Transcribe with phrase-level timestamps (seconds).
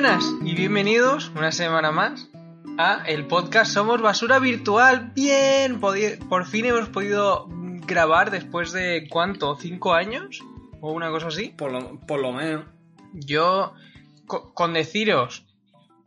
[0.00, 2.28] buenas y bienvenidos una semana más
[2.78, 5.10] a el podcast Somos Basura Virtual.
[5.12, 7.48] Bien, por fin hemos podido
[7.84, 10.38] grabar después de cuánto, cinco años
[10.80, 11.48] o una cosa así.
[11.48, 12.66] Por lo, por lo menos.
[13.12, 13.74] Yo,
[14.28, 15.44] co- con deciros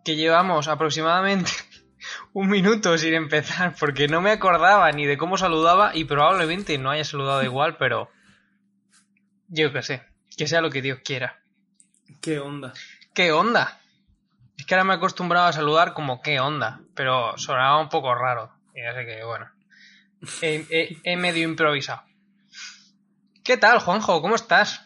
[0.06, 1.52] que llevamos aproximadamente
[2.32, 6.92] un minuto sin empezar porque no me acordaba ni de cómo saludaba y probablemente no
[6.92, 8.10] haya saludado igual, pero
[9.50, 10.04] yo qué sé,
[10.38, 11.42] que sea lo que Dios quiera.
[12.22, 12.72] ¿Qué onda?
[13.14, 13.80] ¿Qué onda?
[14.62, 16.82] Es que ahora me he acostumbrado a saludar como ¿qué onda?
[16.94, 18.52] Pero sonaba un poco raro.
[18.76, 19.50] Y así que, bueno.
[20.44, 22.04] He, he- he medio improvisado.
[23.44, 24.22] ¿Qué tal, Juanjo?
[24.22, 24.86] ¿Cómo estás?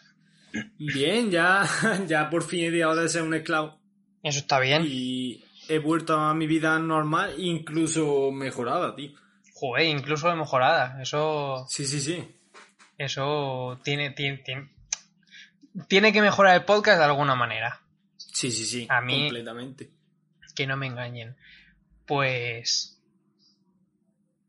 [0.78, 1.68] Bien, ya,
[2.06, 3.78] ya por fin he dejado de ser un esclavo.
[4.22, 4.82] Eso está bien.
[4.86, 9.10] Y he vuelto a mi vida normal, incluso mejorada, tío.
[9.52, 11.02] Joder, incluso mejorada.
[11.02, 11.66] Eso.
[11.68, 12.34] Sí, sí, sí.
[12.96, 14.70] Eso tiene, tiene, tiene,
[15.86, 17.82] tiene que mejorar el podcast de alguna manera.
[18.38, 18.86] Sí, sí, sí.
[18.90, 19.90] A mí- Completamente.
[20.54, 21.36] Que no me engañen.
[22.06, 23.00] Pues.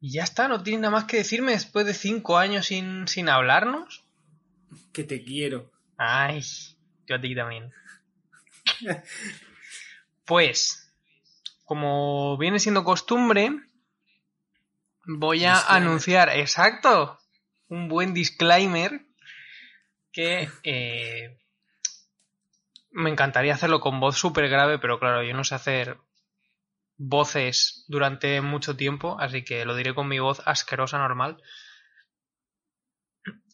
[0.02, 3.30] Y ya está, no tienes nada más que decirme después de cinco años sin, sin
[3.30, 4.03] hablarnos.
[4.91, 5.71] Que te quiero.
[5.97, 6.41] Ay,
[7.08, 7.71] yo a ti también.
[10.25, 10.91] Pues,
[11.63, 13.52] como viene siendo costumbre,
[15.05, 15.88] voy a Disclaimer.
[15.88, 17.17] anunciar, exacto,
[17.69, 19.02] un buen disclaimer
[20.11, 21.38] que eh,
[22.97, 25.99] me encantaría hacerlo con voz súper grave, pero claro, yo no sé hacer
[26.97, 31.37] voces durante mucho tiempo, así que lo diré con mi voz asquerosa normal.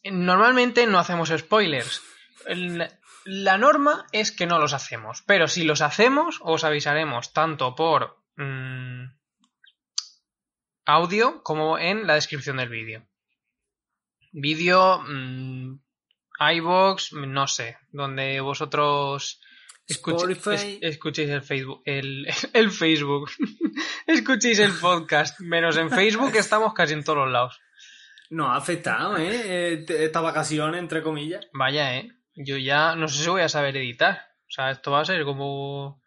[0.02, 2.02] Normalmente no hacemos spoilers.
[3.26, 8.24] La norma es que no los hacemos, pero si los hacemos, os avisaremos tanto por
[8.36, 9.04] mm,
[10.86, 13.06] audio como en la descripción del vídeo.
[14.32, 15.83] Vídeo, mm,
[16.38, 19.40] iVoox, no sé, donde vosotros
[19.86, 20.78] escuche- Spotify.
[20.80, 23.30] es- escuchéis el Facebook, el, el Facebook,
[24.06, 27.60] escuchéis el podcast, menos en Facebook estamos casi en todos los lados.
[28.30, 29.72] Nos ha afectado, ¿eh?
[29.72, 31.46] Eh, te- Esta vacación, entre comillas.
[31.52, 32.10] Vaya, eh.
[32.34, 34.26] Yo ya no sé si voy a saber editar.
[34.40, 36.02] O sea, esto va a ser como.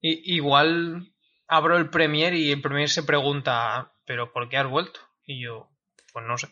[0.00, 1.12] I- igual
[1.48, 5.00] abro el Premiere y el Premiere se pregunta, ¿pero por qué has vuelto?
[5.24, 5.70] Y yo,
[6.12, 6.48] pues no sé.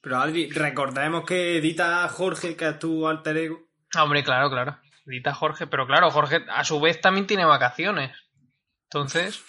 [0.00, 3.68] Pero Adri, recordemos que edita Jorge, que es tu alter ego.
[3.98, 4.78] Hombre, claro, claro.
[5.06, 8.16] Edita Jorge, pero claro, Jorge a su vez también tiene vacaciones.
[8.84, 9.42] Entonces,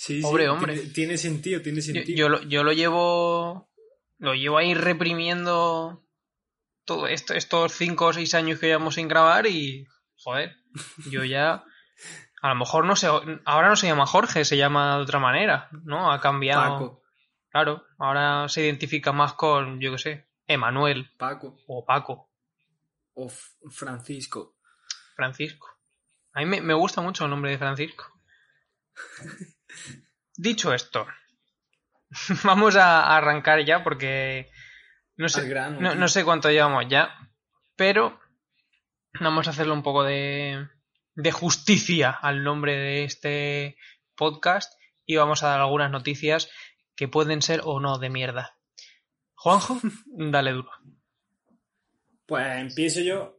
[0.00, 0.74] Sí, sí, hombre.
[0.74, 2.16] Tiene, tiene sentido, tiene sentido.
[2.16, 3.70] yo lo, yo lo llevo.
[4.18, 6.04] Lo llevo ahí reprimiendo
[6.86, 9.86] todo esto, estos cinco o seis años que llevamos sin grabar y.
[10.16, 10.56] Joder,
[11.10, 11.64] yo ya.
[12.40, 13.08] A lo mejor no sé.
[13.44, 16.10] Ahora no se llama Jorge, se llama de otra manera, ¿no?
[16.10, 16.72] Ha cambiado.
[16.72, 16.99] Paco,
[17.50, 21.56] Claro, ahora se identifica más con, yo qué sé, Emanuel Paco.
[21.66, 22.30] o Paco,
[23.14, 23.28] O
[23.70, 24.56] Francisco.
[25.16, 25.68] Francisco.
[26.32, 28.04] A mí me, me gusta mucho el nombre de Francisco.
[30.36, 31.06] Dicho esto,
[32.44, 34.50] vamos a arrancar ya porque
[35.16, 36.00] no sé, grano, no, tío.
[36.00, 37.10] no sé cuánto llevamos ya,
[37.76, 38.18] pero
[39.20, 40.66] vamos a hacerle un poco de,
[41.14, 43.76] de justicia al nombre de este
[44.14, 44.72] podcast
[45.04, 46.50] y vamos a dar algunas noticias
[47.00, 48.58] que pueden ser o no de mierda.
[49.34, 50.70] Juanjo, dale duro.
[52.26, 53.38] Pues empiezo yo.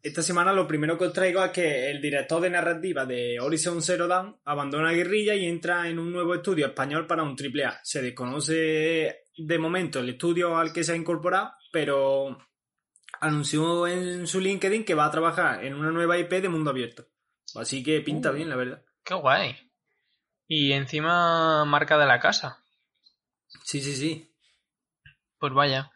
[0.00, 3.82] Esta semana lo primero que os traigo es que el director de narrativa de Horizon
[3.82, 7.80] Zero Dawn abandona Guerrilla y entra en un nuevo estudio español para un AAA.
[7.82, 12.38] Se desconoce de momento el estudio al que se ha incorporado, pero
[13.20, 17.06] anunció en su LinkedIn que va a trabajar en una nueva IP de mundo abierto.
[17.54, 18.34] Así que pinta Uh.
[18.34, 18.82] bien, la verdad.
[19.04, 19.54] Qué guay.
[20.48, 22.63] Y encima marca de la casa.
[23.62, 24.30] Sí, sí, sí.
[25.38, 25.90] Pues vaya.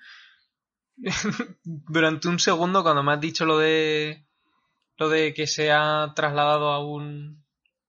[1.64, 4.26] Durante un segundo, cuando me has dicho lo de.
[4.96, 7.44] lo de que se ha trasladado a un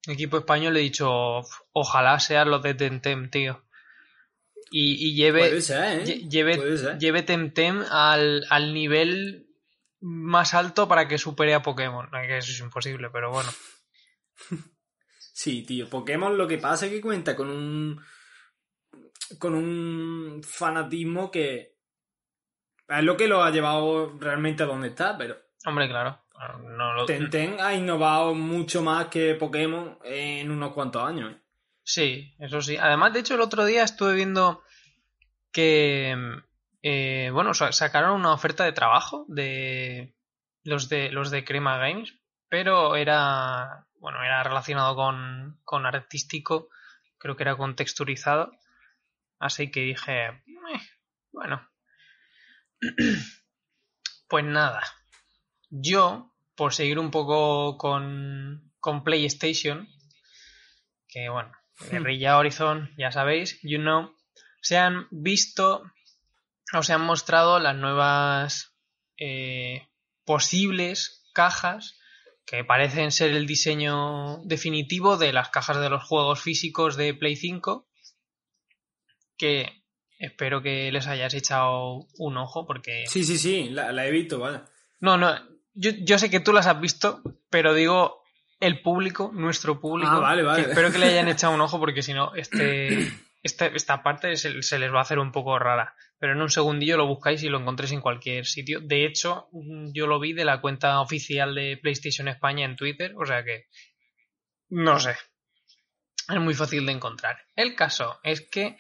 [0.08, 1.42] equipo español, he dicho.
[1.72, 3.64] Ojalá sean los de Temtem, tío.
[4.72, 5.40] Y, y lleve.
[5.48, 6.04] Puede ser, ¿eh?
[6.06, 6.98] lle- lleve, Puede ser.
[7.00, 9.48] lleve Temtem al, al nivel
[10.02, 12.10] más alto para que supere a Pokémon.
[12.12, 13.50] Que eso es imposible, pero bueno.
[15.34, 15.90] Sí, tío.
[15.90, 18.02] Pokémon lo que pasa es que cuenta con un.
[19.38, 21.78] Con un fanatismo que.
[22.88, 25.38] Es lo que lo ha llevado realmente a donde está, pero.
[25.66, 26.20] Hombre, claro.
[26.64, 31.34] No lo, Tenten ha innovado mucho más que Pokémon en unos cuantos años.
[31.34, 31.42] ¿eh?
[31.84, 32.78] Sí, eso sí.
[32.78, 34.64] Además, de hecho, el otro día estuve viendo
[35.52, 36.16] que,
[36.82, 40.16] eh, bueno, sa- sacaron una oferta de trabajo de
[40.64, 42.14] los de los de Crema Games,
[42.48, 46.70] pero era, bueno, era relacionado con, con artístico,
[47.18, 48.52] creo que era con texturizado,
[49.40, 50.42] así que dije, "Eh,
[51.32, 51.68] bueno,
[54.28, 54.82] pues nada.
[55.70, 59.88] Yo por seguir un poco con, con PlayStation,
[61.08, 61.52] que bueno,
[61.90, 64.14] Guerrilla Horizon, ya sabéis, you know,
[64.62, 65.84] se han visto
[66.74, 68.76] o se han mostrado las nuevas
[69.18, 69.88] eh,
[70.26, 71.98] posibles cajas
[72.46, 77.36] que parecen ser el diseño definitivo de las cajas de los juegos físicos de Play
[77.36, 77.89] 5
[79.40, 79.84] que
[80.20, 83.06] espero que les hayas echado un ojo porque...
[83.08, 84.60] Sí, sí, sí, la, he visto, vale.
[85.00, 85.34] No, no,
[85.74, 88.22] yo, yo, sé que tú las has visto, pero digo
[88.60, 90.12] el público, nuestro público.
[90.12, 90.64] Ah, vale, vale.
[90.64, 93.08] espero que le hayan echado un ojo porque si no, este,
[93.44, 95.96] este, esta parte se, les va a hacer un poco rara.
[96.20, 98.82] Pero en un segundillo lo buscáis y lo encontréis en cualquier sitio.
[98.82, 99.48] De hecho,
[99.94, 103.68] yo lo vi de la cuenta oficial de PlayStation España en Twitter, o sea que...
[104.68, 105.16] No sé.
[106.28, 107.38] Es muy fácil de encontrar.
[107.56, 108.78] El caso es que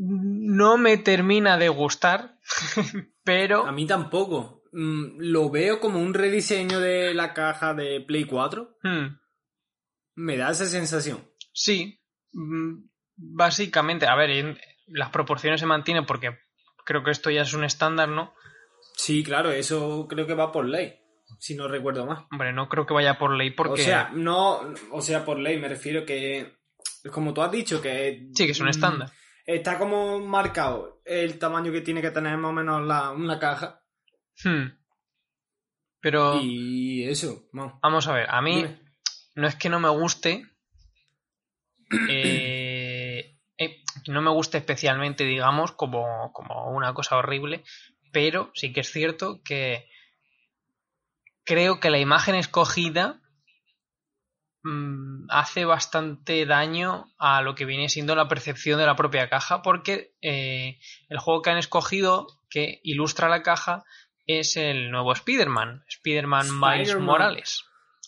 [0.00, 2.38] no me termina de gustar,
[3.24, 3.66] pero...
[3.66, 4.62] A mí tampoco.
[4.72, 8.78] Mm, lo veo como un rediseño de la caja de Play 4.
[8.82, 9.18] Hmm.
[10.14, 11.28] Me da esa sensación.
[11.52, 12.02] Sí,
[12.32, 16.38] mm, básicamente, a ver, las proporciones se mantienen porque
[16.86, 18.32] creo que esto ya es un estándar, ¿no?
[18.96, 20.98] Sí, claro, eso creo que va por ley,
[21.38, 22.24] si no recuerdo más.
[22.32, 23.82] Hombre, no creo que vaya por ley porque...
[23.82, 24.60] O sea, no,
[24.92, 26.56] o sea, por ley me refiero que,
[27.12, 28.30] como tú has dicho, que...
[28.34, 29.10] Sí, que es un estándar
[29.46, 33.82] está como marcado el tamaño que tiene que tener más o menos la, una caja.
[34.44, 34.78] Hmm.
[36.00, 36.40] Pero.
[36.40, 38.64] Y eso, Vamos a ver, a mí
[39.34, 40.46] no es que no me guste.
[42.08, 47.64] Eh, eh, no me guste especialmente, digamos, como, como una cosa horrible.
[48.12, 49.88] Pero sí que es cierto que
[51.42, 53.19] creo que la imagen escogida
[54.62, 59.62] Mm, hace bastante daño a lo que viene siendo la percepción de la propia caja
[59.62, 60.78] porque eh,
[61.08, 63.84] el juego que han escogido que ilustra la caja
[64.26, 67.64] es el nuevo Spider-Man, Spider-Man Miles Morales.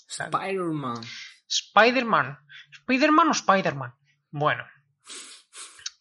[0.07, 1.01] Spider-Man.
[1.49, 2.39] Spider-Man.
[2.71, 3.95] ¿Spider-Man o Spider-Man?
[4.31, 4.65] Bueno.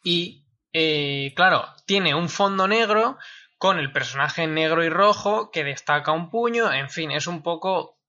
[0.03, 3.17] Y, eh, claro, tiene un fondo negro
[3.57, 8.00] con el personaje negro y rojo que destaca un puño, en fin, es un poco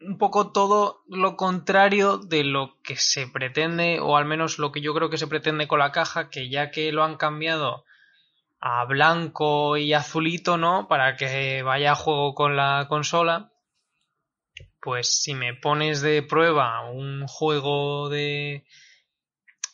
[0.00, 4.80] un poco todo lo contrario de lo que se pretende, o al menos lo que
[4.80, 7.84] yo creo que se pretende con la caja, que ya que lo han cambiado
[8.60, 10.88] a blanco y azulito, ¿no?
[10.88, 13.52] Para que vaya a juego con la consola,
[14.80, 18.66] pues si me pones de prueba un juego de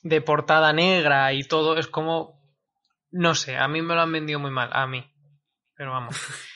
[0.02, 2.40] de portada negra y todo, es como,
[3.10, 5.04] no sé, a mí me lo han vendido muy mal, a mí.
[5.74, 6.16] Pero vamos.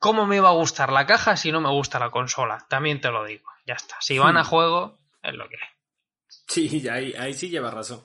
[0.00, 2.66] ¿Cómo me iba a gustar la caja si no me gusta la consola?
[2.70, 3.44] También te lo digo.
[3.66, 3.96] Ya está.
[4.00, 4.46] Si van a hmm.
[4.46, 6.44] juego, es lo que es.
[6.48, 8.02] Sí, ahí, ahí sí lleva razón.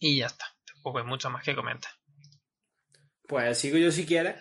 [0.00, 0.44] Y ya está.
[0.66, 1.92] Tampoco hay mucho más que comentar.
[3.28, 4.34] Pues sigo yo si quieres.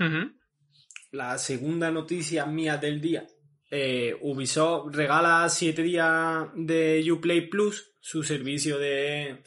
[1.12, 3.28] La segunda noticia mía del día.
[3.70, 9.44] Eh, Ubisoft regala 7 días de Uplay Plus, su servicio de,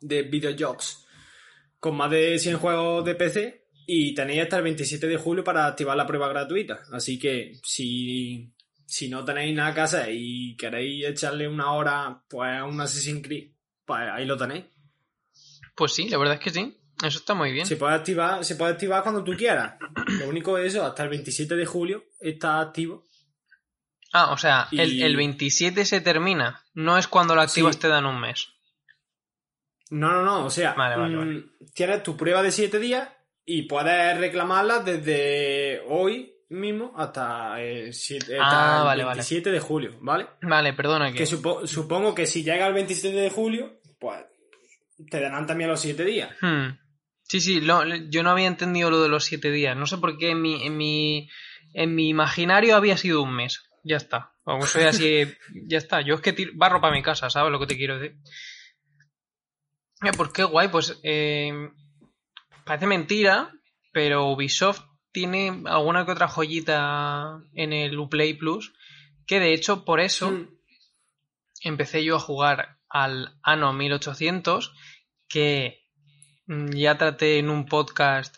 [0.00, 1.08] de videojuegos,
[1.80, 5.66] con más de 100 juegos de PC y tenéis hasta el 27 de julio para
[5.66, 6.80] activar la prueba gratuita.
[6.92, 8.52] Así que si,
[8.84, 13.22] si no tenéis nada que hacer y queréis echarle una hora pues, a un Assassin's
[13.24, 13.52] Creed,
[13.84, 14.64] pues ahí lo tenéis.
[15.76, 16.76] Pues sí, la verdad es que sí.
[17.04, 17.66] Eso está muy bien.
[17.66, 19.74] Se puede activar, se puede activar cuando tú quieras.
[20.18, 23.04] Lo único es eso, hasta el 27 de julio está activo.
[24.12, 26.64] Ah, o sea, el, 27 se termina.
[26.72, 28.48] No es cuando lo activas te dan un mes.
[29.90, 30.46] No, no, no.
[30.46, 33.10] O sea, mm, tienes tu prueba de 7 días
[33.46, 38.94] y puedes reclamarla desde hoy mismo hasta el, 27 ah,
[39.52, 40.26] de julio, ¿vale?
[40.42, 41.26] Vale, perdona que...
[41.26, 44.24] supongo que si llega el 27 de julio, pues
[45.10, 46.30] te darán también los 7 días.
[46.40, 46.78] Hmm.
[47.22, 49.76] Sí, sí, yo no había entendido lo de los 7 días.
[49.76, 51.28] No sé por qué en mi, en mi,
[51.72, 53.68] en mi imaginario había sido un mes.
[53.82, 54.32] Ya está.
[54.44, 55.24] Vamos, soy así,
[55.66, 56.00] ya está.
[56.00, 58.16] Yo es que barro para mi casa, ¿sabes lo que te quiero decir?
[60.16, 61.52] Pues qué guay, pues eh,
[62.66, 63.52] Parece mentira,
[63.92, 64.82] pero Ubisoft
[65.12, 68.74] tiene alguna que otra joyita en el Uplay Plus,
[69.24, 70.48] que de hecho por eso hmm.
[71.62, 74.74] empecé yo a jugar al Ano 1800,
[75.28, 75.86] que
[76.46, 78.36] ya traté en un podcast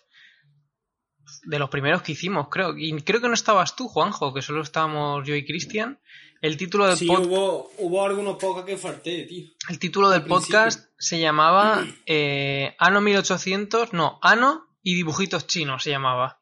[1.44, 2.76] de los primeros que hicimos, creo.
[2.76, 6.00] Y creo que no estabas tú, Juanjo, que solo estábamos yo y Cristian.
[6.40, 9.48] El título del sí, hubo, hubo algunos pocos que falté, tío.
[9.68, 15.90] El título del podcast se llamaba eh, Ano 1800, no, Ano y dibujitos chinos se
[15.90, 16.40] llamaba.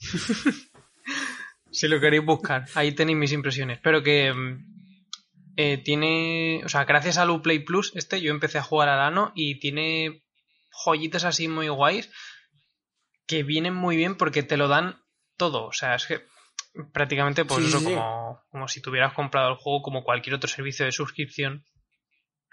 [1.70, 3.78] si lo queréis buscar, ahí tenéis mis impresiones.
[3.80, 4.74] Pero que mm,
[5.56, 9.30] eh, tiene, o sea, gracias al Uplay Plus, este, yo empecé a jugar al Ano
[9.36, 10.24] y tiene
[10.70, 12.10] joyitas así muy guays.
[13.26, 15.00] que vienen muy bien porque te lo dan
[15.36, 15.66] todo.
[15.66, 16.26] O sea, es que
[16.92, 17.84] prácticamente pues Sí, eso sí.
[17.84, 21.64] Como, como si tuvieras comprado el juego como cualquier otro servicio de suscripción.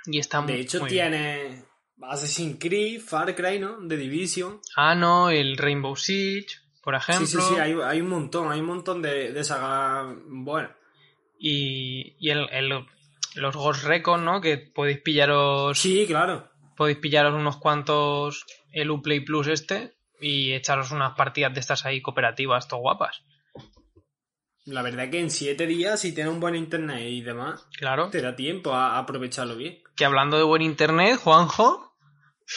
[0.06, 1.12] Y está muy De hecho, muy bien.
[1.12, 1.64] tiene
[2.02, 3.78] Assassin's Creed, Far Cry, ¿no?
[3.88, 4.60] The Division.
[4.76, 6.48] Ah, no, el Rainbow Siege,
[6.84, 7.26] por ejemplo.
[7.28, 10.72] Sí, sí, sí, hay, hay un montón, hay un montón de, de sagas buenas.
[11.40, 12.86] Y, y el, el-
[13.36, 14.42] los Ghost Recon, ¿no?
[14.42, 15.80] Que podéis pillaros.
[15.80, 16.50] Sí, claro.
[16.76, 22.02] Podéis pillaros unos cuantos el Uplay Plus este y echaros unas partidas de estas ahí
[22.02, 23.24] cooperativas, todo guapas.
[24.66, 28.10] La verdad que en siete días, si tienes un buen internet y demás, Claro.
[28.10, 29.80] te da tiempo a, aprovecharlo bien.
[29.96, 31.96] Que hablando de buen internet, Juanjo.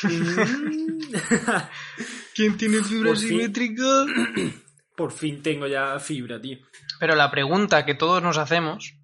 [0.03, 1.13] Mm.
[2.35, 3.29] ¿Quién tiene fibra Por fin.
[3.29, 4.05] simétrica?
[4.97, 6.59] Por fin tengo ya fibra, tío.
[7.01, 8.95] Pero la pregunta que todos nos hacemos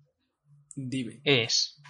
[0.77, 1.21] Dime.
[1.25, 1.81] es: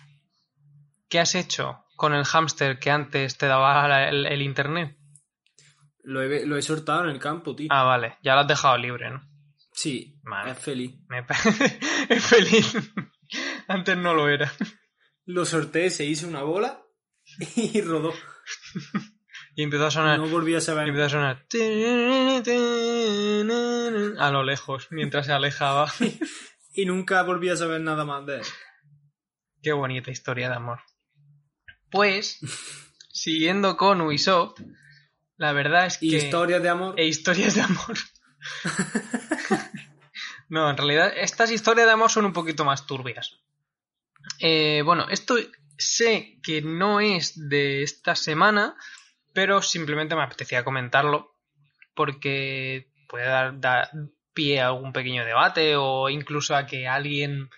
[1.09, 4.97] ¿Qué has hecho con el hámster que antes te daba el, el internet?
[6.03, 7.69] Lo he, lo he soltado en el campo, tío.
[7.71, 9.21] Ah, vale, ya lo has dejado libre, ¿no?
[9.81, 10.51] Sí, Vale.
[10.51, 10.95] es feliz.
[11.09, 11.21] Me
[12.11, 12.75] es feliz.
[13.67, 14.53] Antes no lo era.
[15.25, 16.83] Lo sorteé, se hizo una bola
[17.57, 18.13] y rodó.
[19.57, 20.19] Y empezó a sonar.
[20.19, 20.87] No volví a y saber.
[20.87, 21.47] empezó a sonar.
[24.19, 25.91] A lo lejos, mientras se alejaba.
[26.73, 28.47] Y nunca volví a saber nada más de él.
[29.61, 30.79] Qué bonita historia de amor.
[31.91, 32.39] Pues,
[33.11, 34.61] siguiendo con Ubisoft,
[35.37, 36.07] la verdad es que.
[36.07, 36.95] Y historias de amor.
[36.97, 37.97] E historias de amor.
[40.51, 43.39] no, en realidad, estas historias de amor son un poquito más turbias.
[44.41, 45.37] Eh, bueno, esto
[45.79, 48.75] sé que no es de esta semana,
[49.33, 51.37] pero simplemente me apetecía comentarlo
[51.95, 53.91] porque puede dar,
[54.35, 57.49] pie a algún pequeño debate o incluso a que alguien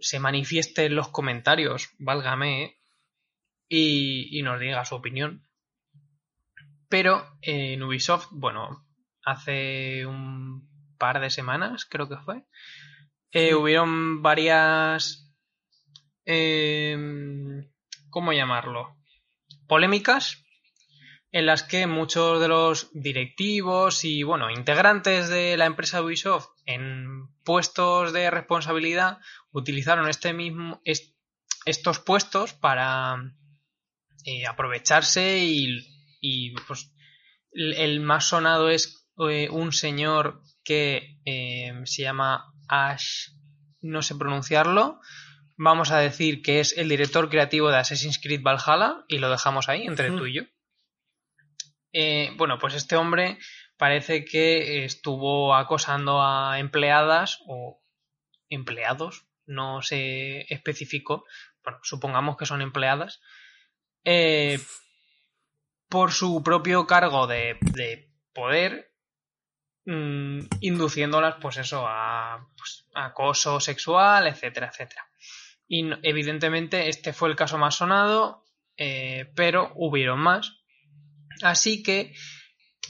[0.00, 2.78] se manifieste en los comentarios, válgame, ¿eh?
[3.68, 5.46] y, nos diga su opinión.
[6.88, 8.84] Pero en Ubisoft, bueno,
[9.24, 12.44] hace un par de semanas, creo que fue,
[13.32, 13.54] eh, Sí.
[13.54, 15.32] hubieron varias...
[16.24, 17.70] em,
[18.10, 18.96] ¿Cómo llamarlo?
[19.66, 20.44] Polémicas
[21.32, 27.26] en las que muchos de los directivos y, bueno, integrantes de la empresa Ubisoft en
[27.44, 29.18] puestos de responsabilidad
[29.50, 31.16] utilizaron este mismo, est-
[31.66, 33.16] estos puestos para
[34.24, 35.84] eh, aprovecharse y,
[36.20, 36.94] y, pues
[37.50, 43.28] el, el más sonado es eh, un señor que eh, se llama Ash,
[43.80, 45.00] no sé pronunciarlo.
[45.56, 49.68] Vamos a decir que es el director creativo de Assassin's Creed Valhalla y lo dejamos
[49.68, 50.18] ahí entre Ujú.
[50.18, 50.42] tú y yo.
[51.92, 53.38] Eh, bueno, pues este hombre
[53.76, 57.80] parece que estuvo acosando a empleadas o
[58.48, 61.24] empleados, no se especificó,
[61.62, 63.20] bueno, supongamos que son empleadas,
[64.04, 64.58] eh,
[65.88, 68.93] por su propio cargo de, de poder,
[69.86, 75.08] mm, induciéndolas, pues eso, a pues, acoso sexual, etcétera, etcétera.
[75.66, 78.44] Y evidentemente este fue el caso más sonado,
[78.76, 80.60] eh, pero hubieron más.
[81.42, 82.14] Así que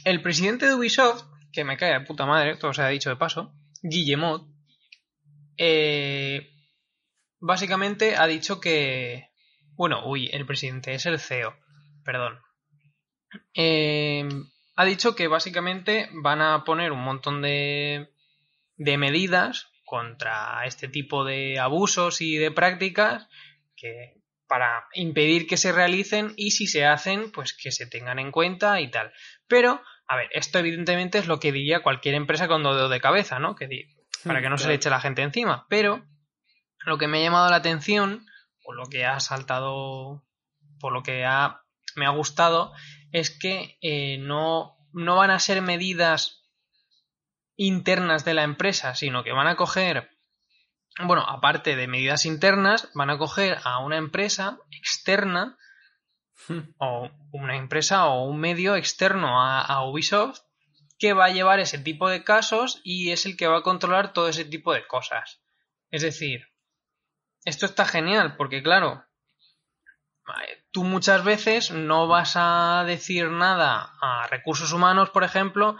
[0.04, 3.16] el presidente de Ubisoft, que me cae de puta madre, todo se ha dicho de
[3.16, 4.46] paso, Guillemot,
[5.56, 6.50] eh,
[7.38, 9.28] básicamente ha dicho que.
[9.76, 11.56] Bueno, uy, el presidente es el CEO,
[12.04, 12.38] perdón.
[13.54, 14.28] Eh,
[14.76, 18.10] ha dicho que básicamente van a poner un montón de,
[18.76, 23.28] de medidas contra este tipo de abusos y de prácticas
[23.76, 24.14] que
[24.46, 28.80] para impedir que se realicen y si se hacen, pues que se tengan en cuenta
[28.80, 29.12] y tal.
[29.48, 33.38] Pero, a ver, esto evidentemente es lo que diría cualquier empresa con dedo de cabeza,
[33.38, 33.54] ¿no?
[33.54, 33.88] Que
[34.24, 35.66] para que no se le eche la gente encima.
[35.68, 36.04] Pero
[36.84, 38.26] lo que me ha llamado la atención,
[38.64, 40.24] o lo que ha saltado,
[40.78, 41.62] por lo que ha,
[41.96, 42.72] me ha gustado,
[43.14, 46.42] es que eh, no, no van a ser medidas
[47.54, 50.10] internas de la empresa, sino que van a coger,
[50.98, 55.56] bueno, aparte de medidas internas, van a coger a una empresa externa
[56.78, 60.40] o una empresa o un medio externo a, a Ubisoft
[60.98, 64.12] que va a llevar ese tipo de casos y es el que va a controlar
[64.12, 65.40] todo ese tipo de cosas.
[65.92, 66.48] Es decir,
[67.44, 69.04] esto está genial porque claro,
[70.70, 75.76] tú muchas veces no vas a decir nada a recursos humanos, por ejemplo,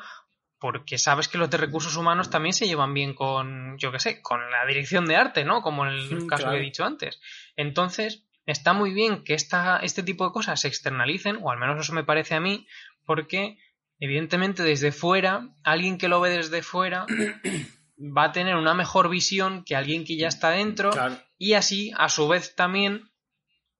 [0.59, 4.23] porque sabes que los de recursos humanos también se llevan bien con, yo qué sé,
[4.23, 5.63] con la dirección de arte, ¿no?
[5.63, 7.21] Como en el caso que he dicho antes.
[7.57, 11.81] Entonces, está muy bien que esta, este tipo de cosas se externalicen, o al menos
[11.81, 12.67] eso me parece a mí,
[13.05, 13.59] porque
[13.99, 17.07] evidentemente desde fuera, alguien que lo ve desde fuera
[17.99, 21.17] va a tener una mejor visión que alguien que ya está dentro Claro.
[21.39, 23.11] y así, a su vez, también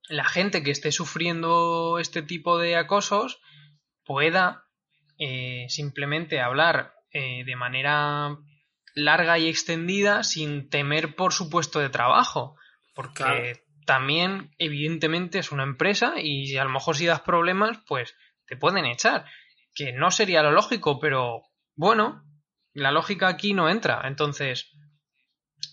[0.09, 3.41] la gente que esté sufriendo este tipo de acosos
[4.03, 4.65] pueda
[5.17, 8.37] eh, simplemente hablar eh, de manera
[8.93, 12.55] larga y extendida sin temer por su puesto de trabajo.
[12.93, 13.59] Porque Claro.
[13.85, 18.85] también, evidentemente, es una empresa y a lo mejor si das problemas, pues te pueden
[18.85, 19.25] echar.
[19.73, 21.43] Que no sería lo lógico, pero
[21.75, 22.23] bueno,
[22.73, 24.01] la lógica aquí no entra.
[24.05, 24.71] Entonces,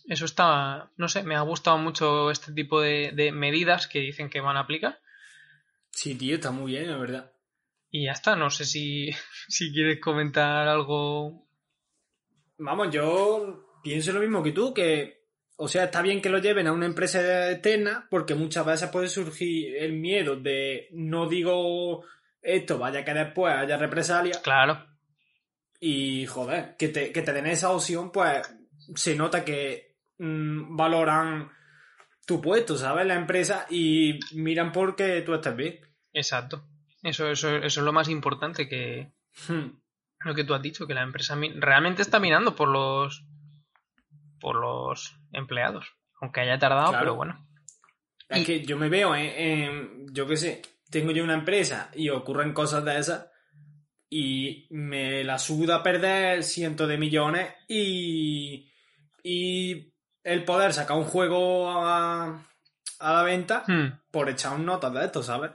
[0.07, 4.31] eso está, no sé, me ha gustado mucho este tipo de, de medidas que dicen
[4.31, 5.01] que van a aplicar.
[5.91, 7.33] Sí, tío, está muy bien, la verdad.
[7.91, 9.11] Y ya está, no sé si,
[9.49, 11.47] si quieres comentar algo.
[12.59, 16.67] Vamos, yo pienso lo mismo que tú, que, o sea, está bien que lo lleven
[16.67, 22.05] a una empresa externa, porque muchas veces puede surgir el miedo de no digo
[22.41, 24.93] esto, vaya que después haya represalias, Claro,
[25.85, 28.41] y joder, que te, que te den esa opción, pues
[28.95, 29.92] se nota que
[30.77, 31.51] valoran
[32.27, 33.07] tu puesto, ¿sabes?
[33.07, 35.81] La empresa y miran por qué tú estás bien.
[36.13, 36.65] exacto.
[37.03, 39.13] Eso, eso, eso es lo más importante que
[39.49, 39.71] Hmm.
[40.25, 43.25] lo que tú has dicho, que la empresa realmente está mirando por los
[44.41, 45.87] por los empleados.
[46.21, 47.05] Aunque haya tardado, Claro.
[47.05, 47.49] pero bueno.
[48.29, 51.91] Es Y- que yo me veo en, en- yo qué sé, tengo yo una empresa
[51.95, 53.31] y ocurren cosas de esas
[54.11, 58.71] y me la suda perder cientos de millones y,
[59.23, 59.92] y
[60.25, 62.45] el poder sacar un juego a,
[63.01, 65.51] a la venta Hmm, por echar un notas de esto, ¿sabes?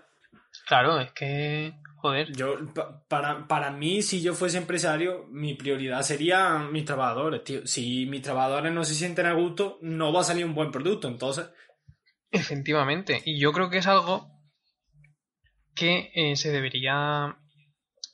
[0.68, 6.02] Claro, es que, joder, Yo, pa- para, para mí, si yo fuese empresario, mi prioridad
[6.02, 7.66] sería mis trabajadores, tío.
[7.68, 11.08] Si mis trabajadores no se sienten a gusto, no va a salir un buen producto.
[11.08, 11.50] Entonces,
[12.32, 13.22] efectivamente.
[13.26, 14.30] Y yo creo que es algo
[15.76, 17.38] que eh, se debería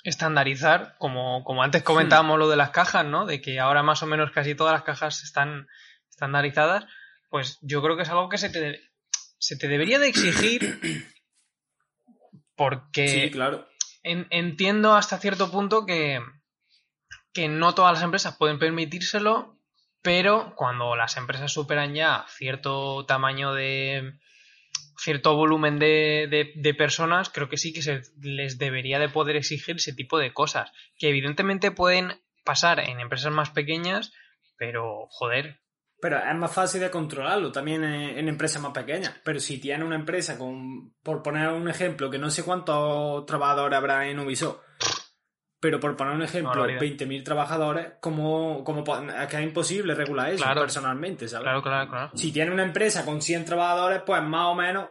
[0.04, 3.26] estandarizar, como, como antes comentábamos lo de las cajas, ¿no?
[3.26, 5.68] De que ahora más o menos casi todas las cajas están
[6.14, 6.86] estandarizadas,
[7.30, 8.80] pues yo creo que es algo que se te,
[9.40, 10.80] se te debería de exigir
[12.56, 13.68] porque sí, claro.
[14.04, 16.22] en- entiendo hasta cierto punto que,
[17.34, 19.58] que no todas las empresas pueden permitírselo,
[20.02, 24.14] pero cuando las empresas superan ya cierto tamaño de
[25.00, 29.36] cierto volumen de, de- de personas, creo que sí que se les debería de poder
[29.36, 34.14] exigir ese tipo de cosas, que evidentemente pueden pasar en empresas más pequeñas,
[34.58, 35.60] pero joder,
[36.04, 39.16] Pero es más fácil de controlarlo también en, en empresas más pequeñas.
[39.24, 43.78] Pero si tiene una empresa con, por poner un ejemplo, que no sé cuántos trabajadores
[43.78, 44.58] habrá en Ubisoft,
[45.62, 46.82] pero por poner un ejemplo, Barbaridad.
[46.82, 50.60] 20.000 trabajadores, ¿cómo, cómo po- es que es imposible regular eso Claro.
[50.60, 51.44] personalmente, ¿sabes?
[51.46, 52.12] claro, claro, claro.
[52.16, 54.90] Si tiene una empresa con 100 trabajadores, pues más o menos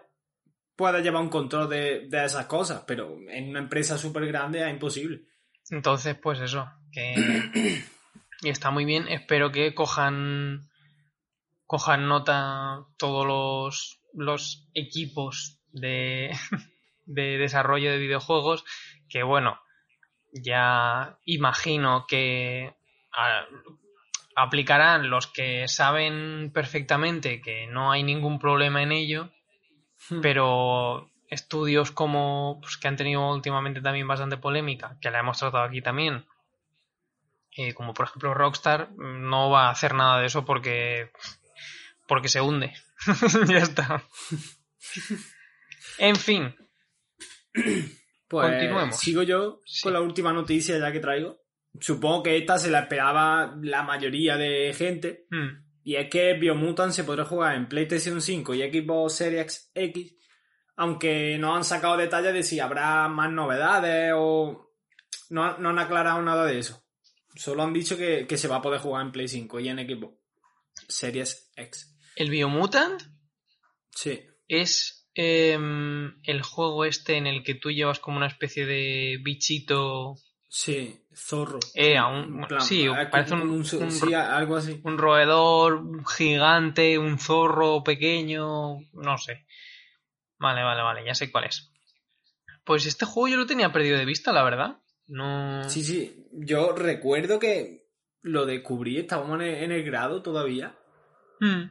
[0.74, 4.70] puede llevar un control de, de esas cosas, pero en una empresa súper grande es
[4.70, 5.26] imposible.
[5.68, 7.14] Entonces, pues eso, que
[8.40, 9.06] y está muy bien.
[9.08, 10.70] Espero que cojan
[11.72, 16.30] cojan nota todos los, los equipos de,
[17.06, 18.62] de desarrollo de videojuegos,
[19.08, 19.58] que bueno,
[20.34, 22.76] ya imagino que
[23.16, 23.46] a-
[24.36, 29.30] aplicarán los que saben perfectamente que no hay ningún problema en ello,
[30.20, 35.64] pero estudios como pues, que han tenido últimamente también bastante polémica, que la hemos tratado
[35.64, 36.26] aquí también,
[37.56, 41.10] eh, como por ejemplo Rockstar, no va a hacer nada de eso porque
[42.12, 42.74] porque se hunde.
[43.48, 44.04] ya está.
[45.98, 46.54] en fin,
[48.28, 48.98] Pues Continuemos.
[48.98, 49.82] sigo yo Sí.
[49.82, 51.40] con la última noticia ya que traigo.
[51.80, 55.26] Supongo que esta se la esperaba la mayoría de gente.
[55.30, 60.14] mm, Y es que Biomutant se podrá jugar en PlayStation 5 y Xbox Series X.
[60.76, 64.70] Aunque no han sacado detalles de si habrá más novedades o.
[65.30, 66.84] No, no han aclarado nada de eso.
[67.34, 69.78] Solo han dicho que, que se va a poder jugar en Play 5 y en
[69.78, 70.14] Xbox
[70.88, 71.91] Series X.
[72.16, 73.00] el Biomutant
[73.90, 74.20] Sí.
[74.48, 80.14] es em, el juego este en el que tú llevas como una especie de bichito
[80.48, 81.58] Sí, zorro.
[81.74, 84.80] Eh, un- plan, sí, es parece un- un- un- sí, algo así.
[84.84, 89.46] un roedor un gigante, un zorro pequeño, no sé.
[90.38, 91.70] Vale, vale, vale, ya sé cuál es.
[92.64, 94.78] Pues este juego yo lo tenía perdido de vista, la verdad.
[95.08, 95.68] No.
[95.68, 96.26] Sí, sí.
[96.32, 97.86] Yo recuerdo que
[98.22, 100.74] lo descubrí, estábamos en el, en el grado todavía,
[101.40, 101.64] Mm,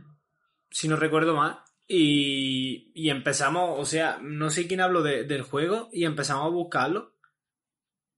[0.72, 1.60] si no recuerdo mal.
[1.88, 6.50] Y, y empezamos, o sea, no sé quién habló de- del juego y empezamos a
[6.50, 7.16] buscarlo.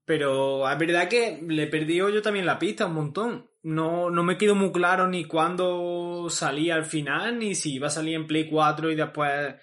[0.06, 3.50] Pero es verdad que le perdí yo también la pista un montón.
[3.64, 7.92] No, no me quedó muy claro ni cuándo salía al final, ni si iba a
[7.92, 9.56] salir en Play 4 y después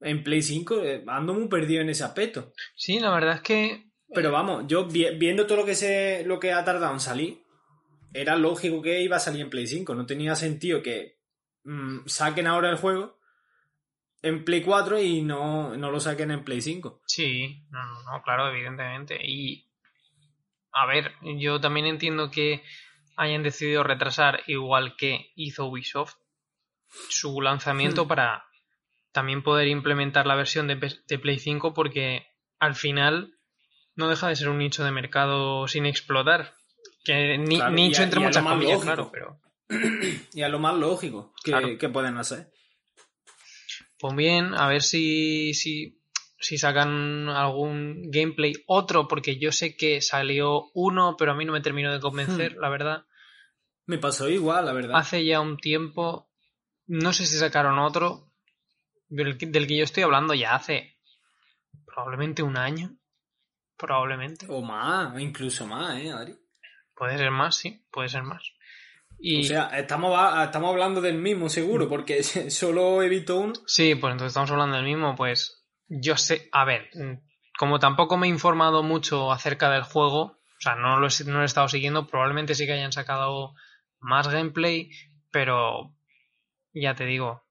[0.00, 0.82] en Play 5.
[0.82, 2.52] Eh, Ando muy perdido en ese aspecto.
[2.74, 3.84] Sí, la verdad es que.
[4.12, 7.38] Pero vamos, yo vi- viendo todo lo que se lo que ha tardado en salir,
[8.12, 9.94] era lógico que iba a salir en Play 5.
[9.94, 11.15] No tenía sentido que
[11.66, 13.18] mm, saquen ahora el juego
[14.22, 17.02] en Play 4 y no, no lo saquen en Play 5.
[17.06, 19.18] Sí, no, no, claro, evidentemente.
[19.22, 19.68] Y.
[20.72, 22.62] a ver, yo también entiendo que
[23.16, 26.14] hayan decidido retrasar, igual que hizo Ubisoft,
[27.08, 28.08] su lanzamiento Hmm.
[28.08, 28.44] para
[29.12, 30.74] también poder implementar la versión de,
[31.08, 32.26] de Play 5 porque
[32.58, 33.32] al final
[33.94, 36.54] no deja de ser un nicho de mercado sin explotar.
[37.04, 38.84] Que ni, Claro, nicho entre muchas comillas, lógico.
[38.84, 39.40] claro, pero
[40.34, 41.78] Y a lo más lógico que, Claro.
[41.78, 42.52] que pueden hacer.
[43.98, 46.00] pues bien, a ver si, si,
[46.38, 51.52] si sacan algún gameplay otro, porque yo sé que salió uno, pero a mí no
[51.52, 52.60] me terminó de convencer, Hmm.
[52.60, 53.06] la verdad.
[53.86, 54.96] Me pasó igual, la verdad.
[54.96, 56.28] Hace ya un tiempo,
[56.86, 58.32] no sé si sacaron otro,
[59.08, 60.98] del, que- del que yo estoy hablando ya hace
[61.86, 62.96] probablemente un año,
[63.78, 64.46] probablemente.
[64.48, 66.34] O más, incluso más, ¿eh, Adri?
[66.94, 68.42] Puede ser más, sí, puede ser más.
[69.18, 73.54] Y O sea, estamos, estamos hablando del mismo seguro, porque solo he visto uno.
[73.66, 77.14] sí, pues entonces estamos hablando del mismo, pues yo sé, a ver, mm,
[77.58, 81.34] como tampoco me he informado mucho acerca del juego, o sea, no lo, he, no
[81.34, 83.54] lo he estado siguiendo, probablemente sí que hayan sacado
[84.00, 84.90] más gameplay,
[85.30, 85.94] pero
[86.72, 87.42] ya te digo,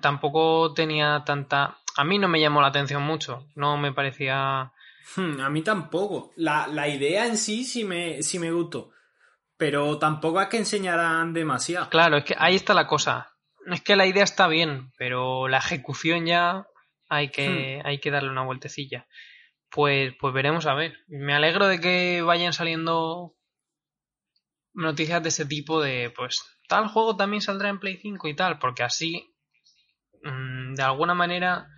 [0.00, 1.78] tampoco tenía tanta...
[1.96, 4.72] A mí no me llamó la atención mucho, no me parecía...
[5.16, 6.32] Hmm, a mí tampoco.
[6.36, 8.92] La, la idea en sí sí me, sí me gustó.
[9.62, 11.88] Pero tampoco es que enseñaran demasiado.
[11.88, 13.30] Claro, es que ahí está la cosa.
[13.66, 16.66] Es que la idea está bien, pero la ejecución ya
[17.08, 19.06] hay que, hay que darle una vueltecilla.
[19.70, 20.98] Pues, pues veremos a ver.
[21.06, 23.36] Me alegro de que vayan saliendo
[24.74, 28.58] noticias de ese tipo de, pues, tal juego también saldrá en Play 5 y tal,
[28.58, 29.32] porque así,
[30.24, 31.68] mm, de alguna manera,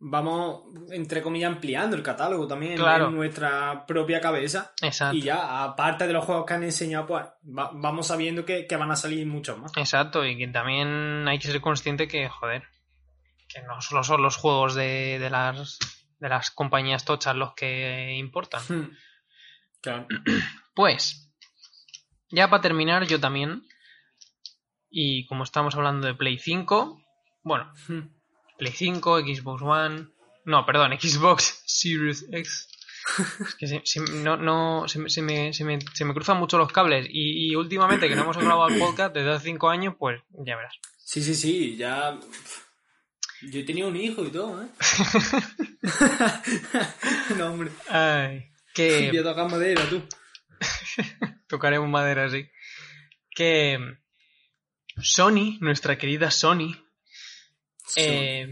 [0.00, 3.08] Vamos, entre comillas, ampliando el catálogo también Claro.
[3.08, 4.72] en nuestra propia cabeza.
[4.80, 5.16] exacto.
[5.16, 8.76] Y ya, aparte de los juegos que han enseñado, pues va- vamos sabiendo que, que
[8.76, 9.72] van a salir muchos más.
[9.76, 12.62] Exacto, y que también hay que ser consciente que, joder,
[13.48, 15.78] que no solo son los juegos de, de las
[16.20, 18.62] de las compañías tochas los que importan.
[18.68, 18.90] Hmm.
[19.80, 20.06] Claro.
[20.74, 21.32] Pues,
[22.30, 23.64] ya para terminar, yo también,
[24.90, 27.02] y como estamos hablando de Play 5,
[27.42, 28.16] bueno, Hmm.
[28.58, 30.08] Play 5, Xbox One,
[30.44, 32.68] no, perdón, Xbox Series X.
[33.40, 36.36] Es que se, se- no, no, se, me- se me, se, me, se me cruzan
[36.38, 39.70] mucho los cables y, y últimamente que no hemos grabado el podcast desde hace 5
[39.70, 40.74] años, pues ya verás.
[40.98, 42.18] Sí, sí, sí, ya.
[43.42, 44.66] Yo he tenido un hijo y todo, ¿eh?
[47.36, 47.70] no, hombre.
[47.88, 50.02] Ay, que tocar madera, tú.
[51.48, 52.48] tocaremos madera así.
[53.30, 53.78] Que
[55.00, 56.76] Sony, nuestra querida Sony,
[57.96, 58.48] eh,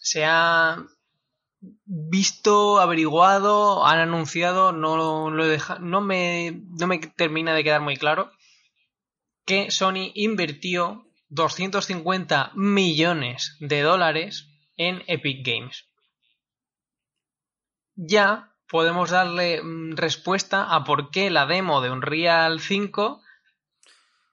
[0.00, 0.84] se ha
[1.84, 7.80] visto, averiguado, han anunciado, no lo he deja- no me, no me termina de quedar
[7.82, 8.30] muy claro,
[9.44, 15.84] que Sony invirtió 250 millones de dólares en Epic Games.
[17.94, 23.20] Ya podemos darle mm, respuesta a por qué la demo de Unreal 5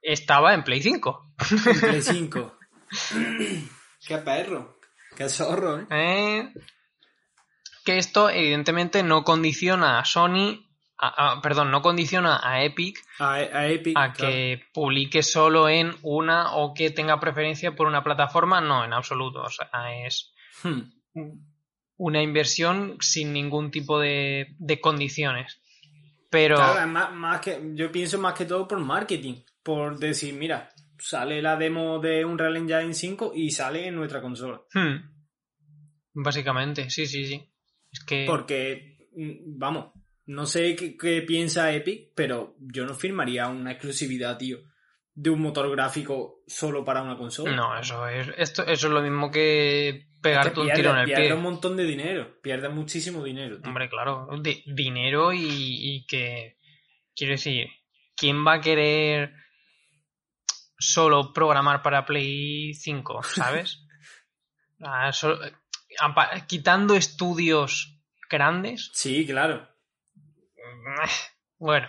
[0.01, 1.33] estaba en Play 5.
[1.65, 2.56] En Play 5.
[4.07, 4.79] Qué perro.
[5.15, 5.86] Qué zorro, ¿eh?
[5.89, 6.53] ¿eh?
[7.83, 10.65] Que esto evidentemente no condiciona a Sony,
[10.97, 13.97] a- a- perdón, no condiciona a Epic A, a Epic.
[13.97, 14.31] a claro.
[14.33, 19.41] que publique solo en una o que tenga preferencia por una plataforma, no, en absoluto.
[19.41, 19.69] O sea,
[20.05, 20.33] es
[20.63, 20.81] Hmm.
[21.97, 25.60] una inversión sin ningún tipo de, de condiciones.
[26.29, 29.36] Pero, Claro, es más, más que, yo pienso más que todo por marketing.
[29.63, 34.62] Por decir, mira, sale la demo de Unreal Engine 5 y sale en nuestra consola.
[34.73, 34.95] hmm,
[36.13, 37.41] básicamente, sí, sí, sí.
[37.91, 38.25] Es que...
[38.27, 39.93] Porque, mm, vamos,
[40.25, 44.60] no sé qué, qué piensa Epic, pero yo no firmaría una exclusividad, tío,
[45.13, 47.55] de un motor gráfico solo para una consola.
[47.55, 50.91] No, eso es, esto, eso es lo mismo que Es pegarte que un pierde, tiro
[50.93, 51.33] en el pierde pie.
[51.33, 52.39] un montón de dinero.
[52.41, 53.57] Pierde muchísimo dinero.
[53.60, 53.67] tío.
[53.69, 56.57] Hombre, claro, di- dinero y, y que,
[57.15, 57.67] quiero decir,
[58.15, 59.33] ¿quién va a querer
[60.79, 63.83] solo programar para Play 5, sabes?
[64.79, 65.39] Ah, so-
[66.45, 69.67] quitando estudios grandes, Sí, claro.
[71.57, 71.87] bueno,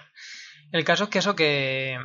[0.72, 1.98] el caso es que eso que,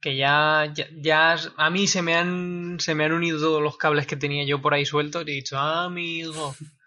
[0.00, 3.76] que ya, ya, ya a mí se me han se me han unido todos los
[3.76, 6.56] cables que tenía yo por ahí sueltos y he dicho, "Ah, amigo.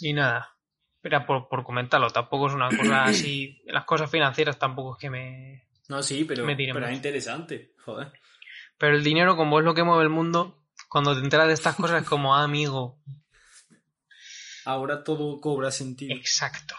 [0.00, 0.54] Y nada,
[1.02, 5.10] era por, por comentarlo, tampoco es una cosa así, las cosas financieras tampoco es que
[5.10, 5.67] me...
[5.88, 7.74] No, sí, pero, Me pero es interesante.
[7.84, 8.12] Joder.
[8.76, 11.74] Pero el dinero, como es lo que mueve el mundo, cuando te enteras de estas
[11.76, 13.00] cosas es como, "Ah, amigo,
[14.64, 16.14] Ahora todo cobra sentido.
[16.14, 16.74] exacto.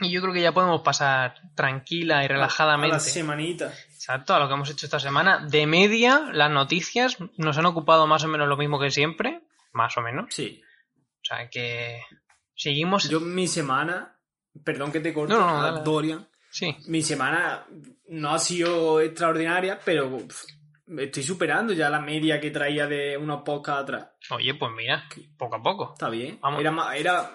[0.00, 3.00] Y yo creo que ya podemos pasar tranquila y A la relajadamente.
[3.00, 3.72] semanita.
[3.92, 5.46] Exacto, a lo que hemos hecho esta semana.
[5.46, 9.40] De media, las noticias nos han ocupado más o menos lo mismo que siempre.
[9.72, 10.26] Más o menos.
[10.34, 10.62] Sí.
[10.94, 12.02] O sea que
[12.54, 13.08] seguimos.
[13.08, 14.18] Yo mi semana,
[14.62, 15.80] perdón que te corte, No, no, dale.
[15.82, 16.28] Dorian.
[16.58, 16.74] Sí.
[16.86, 17.66] Mi semana
[18.08, 20.46] no ha sido extraordinaria, pero pf,
[21.02, 24.08] estoy superando ya la media que traía de unos podcasts atrás.
[24.30, 25.04] Oye, pues mira,
[25.36, 25.92] poco a poco.
[25.92, 26.38] Está bien.
[26.40, 26.58] Vamos.
[26.60, 27.30] Era más, era.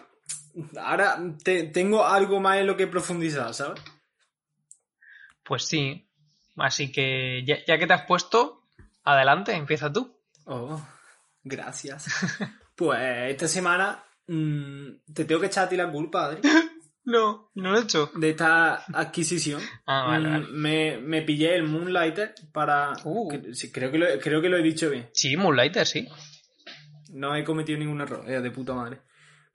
[0.81, 3.79] Ahora te- tengo algo más en lo que profundizar, ¿sabes?
[5.43, 6.07] Pues sí.
[6.57, 8.63] Así que ya, ya que te has puesto,
[9.03, 10.17] adelante, empieza tú.
[10.45, 10.81] Oh,
[11.43, 12.07] gracias.
[12.75, 16.41] pues esta semana mm, te tengo que echar a ti la culpa, Adri,
[17.03, 18.11] No, no lo he hecho.
[18.15, 19.61] de esta adquisición.
[19.87, 20.47] Ah, vale, Mm, vale.
[20.51, 22.93] Me, me pillé el Moonlighter para.
[23.03, 23.29] Uh.
[23.29, 25.09] que- sí, creo, que lo, creo que lo he dicho bien.
[25.13, 26.07] Sí, Moonlighter, sí.
[27.13, 29.01] No he cometido ningún error, eh, de puta madre.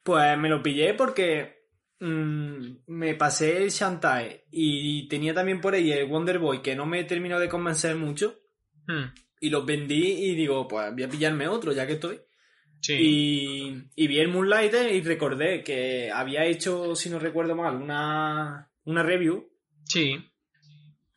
[0.03, 1.65] Pues me lo pillé porque
[2.01, 6.85] mm, me pasé el Shantae y tenía también por ahí el Wonder Boy que no
[6.87, 8.39] me terminó de convencer mucho
[8.89, 9.07] Hmm,
[9.41, 12.21] y los vendí y digo, pues voy a pillarme otro ya que estoy.
[12.87, 12.93] Sí.
[13.01, 18.71] Y, y vi el Moonlighter y recordé que había hecho, si no recuerdo mal, una,
[18.85, 19.49] una review
[19.85, 20.17] Sí.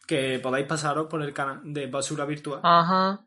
[0.08, 2.62] que podáis pasaros por el canal de Basura Virtual.
[2.64, 3.24] Ajá.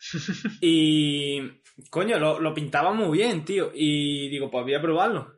[0.62, 1.40] Y
[1.90, 3.70] coño, lo, lo pintaba muy bien, tío.
[3.74, 5.34] Y digo, pues voy a probarlo.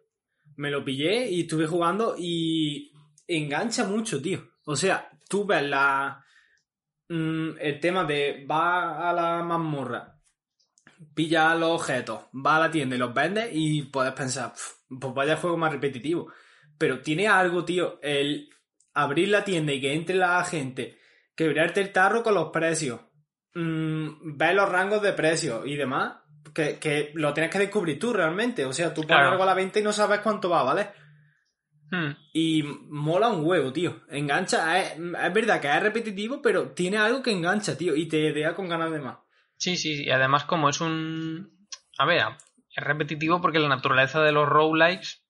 [0.56, 2.92] Me lo pillé y estuve jugando y
[3.26, 4.50] engancha mucho, tío.
[4.66, 6.22] O sea, tú ves la
[7.08, 10.19] mm, el tema de va a la mazmorra,
[11.14, 15.14] pilla los objetos, va a la tienda y los vende y puedes pensar, "Pf, pues
[15.14, 16.32] vaya juego más repetitivo.
[16.78, 18.48] Pero tiene algo, tío, el
[18.94, 20.98] abrir la tienda y que entre la gente,
[21.34, 23.00] quebrarte el tarro con los precios,
[23.54, 26.14] mm, ver los rangos de precios y demás,
[26.54, 28.64] que, que lo tienes que descubrir tú realmente.
[28.64, 29.30] O sea, tú pones Claro.
[29.32, 30.88] algo a la venta y no sabes cuánto va, ¿vale?
[31.92, 34.02] Hmm, Y mola un huevo, tío.
[34.08, 38.32] Engancha, es, es verdad que es repetitivo, pero tiene algo que engancha, tío, y te
[38.32, 39.18] deja con ganas de más.
[39.60, 41.66] Sí, sí, y además como es un...
[41.98, 42.22] A ver,
[42.74, 45.22] es repetitivo porque la naturaleza de los roguelikes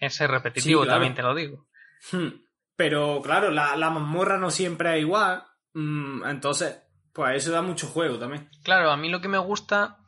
[0.00, 0.96] es ser repetitivo, Sí, claro.
[0.96, 1.68] también te lo digo.
[2.12, 2.28] Hmm.
[2.74, 5.44] Pero claro, la, la mazmorra no siempre es igual.
[5.74, 6.82] mm, entonces,
[7.14, 8.50] pues eso da mucho juego también.
[8.64, 9.98] Claro, a mí lo que me gusta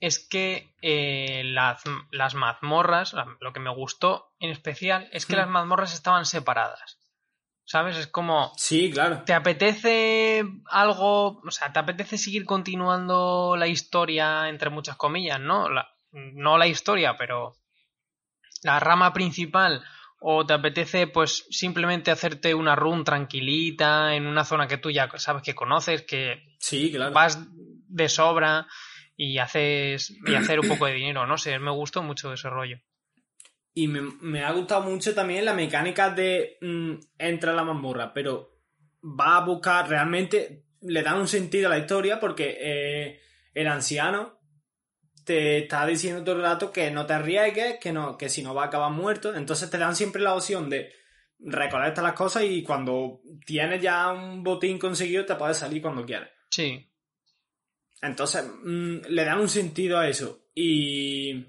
[0.00, 5.38] es que eh, las, las mazmorras, lo que me gustó en especial es que Hmm.
[5.38, 6.98] las mazmorras estaban separadas.
[7.66, 7.96] ¿Sabes?
[7.96, 9.22] Es como, Sí, claro.
[9.24, 11.40] ¿te apetece algo?
[11.40, 15.68] O sea, ¿te apetece seguir continuando la historia, entre muchas comillas, ¿no?
[15.70, 17.54] La- no la historia, pero
[18.62, 19.82] la rama principal.
[20.26, 25.10] O te apetece, pues, simplemente hacerte una run tranquilita en una zona que tú ya
[25.16, 27.12] sabes que conoces, que Sí, claro.
[27.12, 28.66] vas de sobra
[29.16, 32.78] y haces y hacer un poco de dinero, no sé, me gustó mucho ese rollo.
[33.74, 38.12] Y me, me ha gustado mucho también la mecánica de mm, entra a la mazmorra,
[38.14, 38.54] pero
[39.02, 43.20] va a buscar realmente, le da un sentido a la historia porque eh,
[43.52, 44.38] el anciano
[45.24, 48.54] te está diciendo todo el rato que no te arriesgues, que, no, que si no
[48.54, 49.34] va a acabar muerto.
[49.34, 50.92] Entonces te dan siempre la opción de
[51.38, 56.30] recolectar las cosas y cuando tienes ya un botín conseguido te puedes salir cuando quieras.
[56.50, 56.90] Sí,
[58.00, 60.46] Entonces, mm, le dan un sentido a eso.
[60.54, 61.46] Y,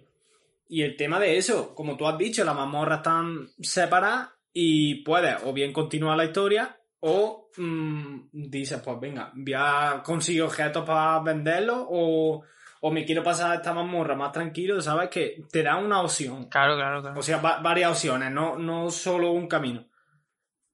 [0.67, 5.38] y el tema de eso, como tú has dicho, las mazmorras están separadas y puedes
[5.43, 11.19] o bien continuar la historia o mm, dices, pues venga, voy a conseguir objetos para
[11.19, 12.43] venderlos o,
[12.82, 15.10] o me quiero pasar esta mazmorra más tranquilo, ¿sabes?
[15.10, 16.47] Que te da una opción.
[16.49, 17.19] claro, claro, claro.
[17.19, 19.86] O sea, va- varias opciones, no, no solo un camino.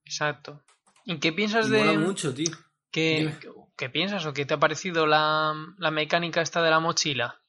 [0.04, 0.62] Exacto.
[1.04, 2.50] ¿Y qué piensas Y de mucho, tío.
[2.90, 3.34] qué,
[3.76, 7.41] qué piensas o qué te ha parecido la, la mecánica esta de la mochila?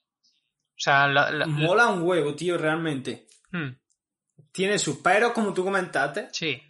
[0.75, 3.27] O sea, la, la- la- Mola un huevo, tío, realmente.
[3.51, 3.69] Hmm,
[4.51, 6.27] Tiene sus peros, como tú comentaste.
[6.31, 6.61] sí,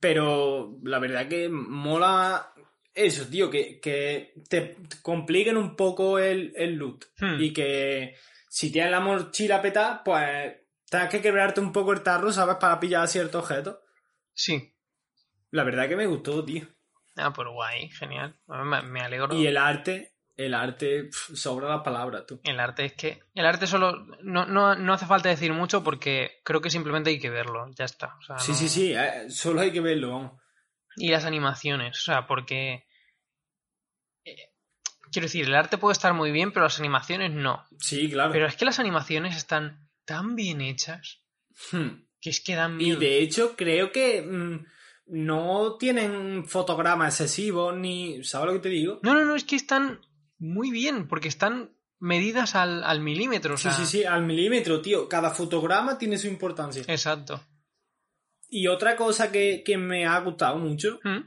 [0.00, 2.52] Pero la verdad que mola
[2.94, 7.04] eso, tío, que, que te compliquen un poco el, el loot.
[7.18, 7.40] Hmm.
[7.40, 8.16] Y que
[8.48, 10.54] si tienes la mochila petada, pues
[10.90, 12.56] tengas que quebrarte un poco el tarro, ¿sabes?
[12.56, 13.78] Para pillar ciertos objetos.
[14.34, 14.68] sí.
[15.54, 16.66] La verdad que me gustó, tío.
[17.16, 18.34] Ah, pues guay, genial.
[18.86, 19.34] Me alegro.
[19.34, 22.40] Y el arte, el arte, sobra las palabras, tú.
[22.44, 23.22] El arte es que.
[23.34, 24.06] El arte solo.
[24.22, 27.70] No, no, no hace falta decir mucho porque creo que simplemente hay que verlo.
[27.74, 28.16] Ya está.
[28.18, 30.32] O sea, Sí, no- sí, sí, eh, solo hay que verlo, vamos.
[30.96, 31.98] Y las animaciones.
[31.98, 32.86] O sea, porque.
[34.24, 34.36] eh,
[35.10, 37.64] quiero decir, el arte puede estar muy bien, pero las animaciones no.
[37.78, 38.32] Sí, claro.
[38.32, 41.20] Pero es que las animaciones están tan bien hechas
[41.70, 42.04] Hmm.
[42.20, 43.00] que es que dan Y miedo.
[43.00, 44.64] de hecho, creo que mm,
[45.08, 48.24] no tienen fotogramas excesivos ni.
[48.24, 48.98] ¿Sabes lo que te digo?
[49.02, 50.00] No, no, no, es que están
[50.42, 53.54] muy bien, porque están medidas al, al milímetro.
[53.54, 55.08] O Sí, sea, sí, sí, al milímetro, tío.
[55.08, 56.82] Cada fotograma tiene su importancia.
[56.88, 57.40] Exacto.
[58.48, 61.24] Y otra cosa que, que me ha gustado mucho, Mm,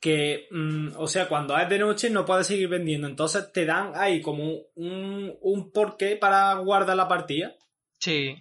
[0.00, 3.06] que, mm, o sea, cuando es de noche no puedes seguir vendiendo.
[3.06, 7.54] Entonces te dan ahí como un, un porqué para guardar la partida.
[7.98, 8.34] Sí.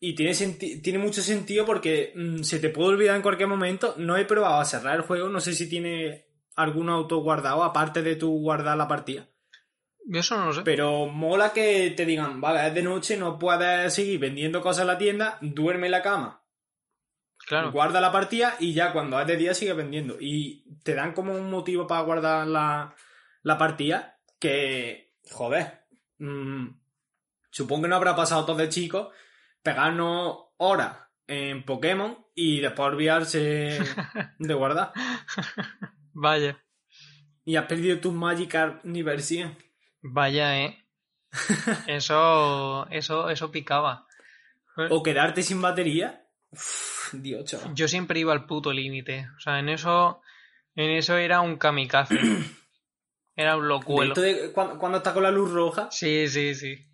[0.00, 0.34] Y tiene,
[0.82, 3.94] tiene mucho sentido porque mm, se te puede olvidar en cualquier momento.
[3.96, 6.23] No he probado a cerrar el juego, no sé si tiene
[6.56, 9.28] algún auto guardado, aparte de tu guardar la partida.
[10.12, 10.62] Eso no lo sé.
[10.62, 14.86] Pero mola que te digan, vale, es de noche, no puedes seguir vendiendo cosas en
[14.88, 16.42] la tienda, duerme en la cama,
[17.46, 17.72] Claro.
[17.72, 20.16] guarda la partida y ya cuando es de día sigue vendiendo.
[20.20, 22.94] Y te dan como un motivo para guardar la,
[23.42, 25.86] la partida que, joder,
[26.18, 26.66] mm,
[27.50, 29.08] supongo que no habrá pasado todo de chicos,
[29.62, 33.78] pegarnos horas en Pokémon y después olvidarse
[34.38, 34.92] de guardar.
[36.14, 36.58] Vaya.
[37.44, 39.56] Y has perdido tu Magikarp nivel 100.
[40.02, 40.78] Vaya, eh.
[41.88, 44.06] Eso, eso, eso picaba.
[44.90, 46.26] O quedarte sin batería.
[46.50, 47.74] Uf, Dios, chaval.
[47.74, 49.28] Yo siempre iba al puto límite.
[49.36, 50.20] O sea, en eso,
[50.76, 52.18] en eso era un kamikaze.
[53.36, 54.12] Era un De locuelo.
[54.12, 55.88] esto de cuando, cuando está con la luz roja.
[55.90, 56.86] Sí, sí, sí.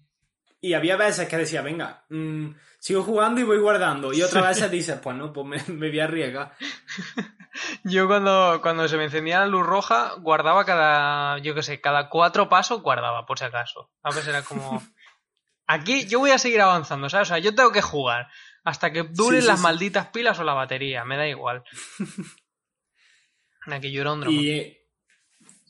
[0.63, 4.11] Y había veces que decía, venga, mm, sigo jugando y voy guardando.
[4.15, 6.57] Y otras veces dices, pues no, pues me, me voy a arriesgar.
[7.85, 12.09] Yo cuando, cuando se me encendía la luz roja, guardaba cada, yo qué sé, cada
[12.09, 13.91] cuatro pasos guardaba, por si acaso.
[14.03, 14.83] A veces era como...
[15.67, 17.29] Aquí yo voy a seguir avanzando, ¿sabes?
[17.29, 18.27] O sea, yo tengo que jugar
[18.65, 19.63] hasta que duren Sí, sí, las sí.
[19.63, 21.63] malditas pilas o la batería, me da igual.
[23.67, 24.29] Aquí yo era un.
[24.31, 24.51] Y...
[24.51, 24.77] eh,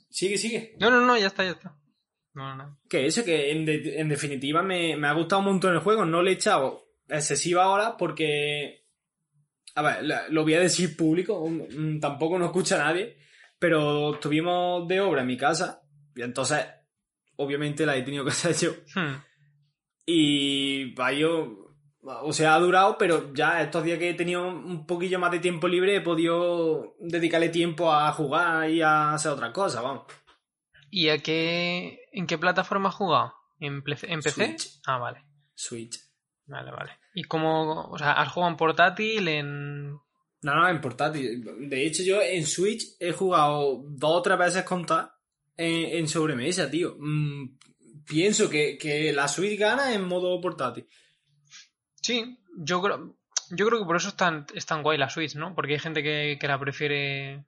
[0.08, 0.74] Sigue, sigue.
[0.80, 1.76] No, no, no, ya está, ya está.
[2.32, 2.78] No, no.
[2.88, 6.04] Que eso, que en, de- en definitiva me, me ha gustado un montón el juego.
[6.04, 8.79] No le he echado excesiva hora porque...
[9.74, 11.48] A ver, lo voy a decir público,
[12.00, 13.16] tampoco nos escucha nadie,
[13.58, 15.82] pero estuvimos de obra en mi casa
[16.14, 16.66] y entonces,
[17.36, 18.70] obviamente la he tenido que hacer yo.
[18.94, 19.16] Hmm.
[20.06, 25.18] Y yo, o sea, ha durado, pero ya estos días que he tenido un poquillo
[25.18, 29.82] más de tiempo libre he podido dedicarle tiempo a jugar y a hacer otras cosas,
[29.82, 30.04] vamos.
[30.90, 33.34] ¿Y a qué, en qué plataforma has jugado?
[33.60, 34.46] ¿En, ple- en PC?
[34.46, 34.80] Switch.
[34.86, 35.24] Ah, vale.
[35.54, 35.96] Switch.
[36.50, 36.92] Vale, vale.
[37.14, 39.90] ¿Y cómo, o sea, has jugado en portátil, en...
[39.92, 41.44] No, no, en portátil.
[41.68, 45.12] De hecho, yo en Switch he jugado dos o tres veces contar
[45.56, 46.96] en, en sobremesa, tío.
[46.98, 47.56] Mm,
[48.06, 50.88] pienso que, que la Switch gana en modo portátil.
[52.02, 53.16] Sí, yo creo,
[53.50, 55.54] yo creo que por eso es tan, es tan guay la Switch, ¿no?
[55.54, 57.44] Porque hay gente que, que la prefiere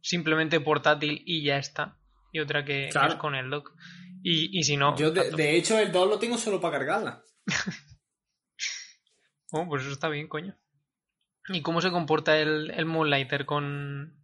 [0.00, 1.98] simplemente portátil y ya está.
[2.32, 3.12] Y otra que Claro.
[3.12, 3.72] es con el dock.
[4.22, 4.96] Y, y si no...
[4.96, 7.22] Yo, de, de hecho, el 2 lo tengo solo para cargarla.
[9.52, 10.54] Oh, pues eso está bien, coño.
[11.48, 14.14] ¿Y cómo se comporta el, el Moonlighter con,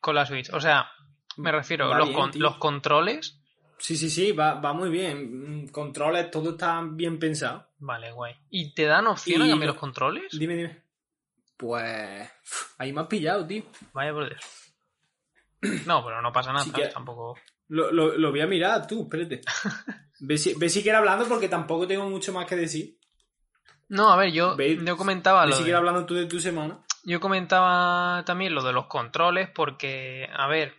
[0.00, 0.50] con la Switch?
[0.52, 0.90] O sea,
[1.36, 3.40] me refiero, los, bien, con- los controles...
[3.78, 5.64] Sí, sí, sí, va, va muy bien.
[5.64, 7.68] Mm, Controles, todo está bien pensado.
[7.78, 8.34] Vale, guay.
[8.50, 10.24] ¿Y te dan opción a cambiar los controles?
[10.38, 10.82] Dime, dime.
[11.56, 12.30] Pues.
[12.78, 13.64] Ahí me has pillado, tío.
[13.92, 14.40] Vaya por Dios.
[15.86, 16.88] No, pero no pasa nada, Sí ¿sabes?
[16.88, 17.36] que- Tampoco...
[17.68, 19.40] Lo, lo, lo voy a mirar, tú, espérate.
[20.20, 22.98] Ve si, ve si hablando porque tampoco tengo mucho más que decir.
[23.88, 26.40] No, a ver, yo, yo comentaba Ve lo si de- quiere hablando tú de tu
[26.40, 26.78] semana.
[27.04, 30.74] Yo comentaba también lo de los controles porque, a ver,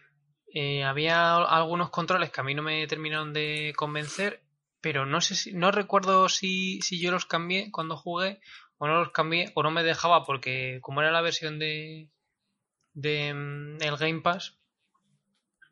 [0.54, 4.42] eh, había algunos controles que a mí no me terminaron de convencer,
[4.82, 8.40] pero no sé si, no recuerdo si, si yo los cambié cuando jugué
[8.78, 12.10] o no los cambié o no me dejaba porque como era la versión de,
[12.94, 14.58] de mm, el Game Pass,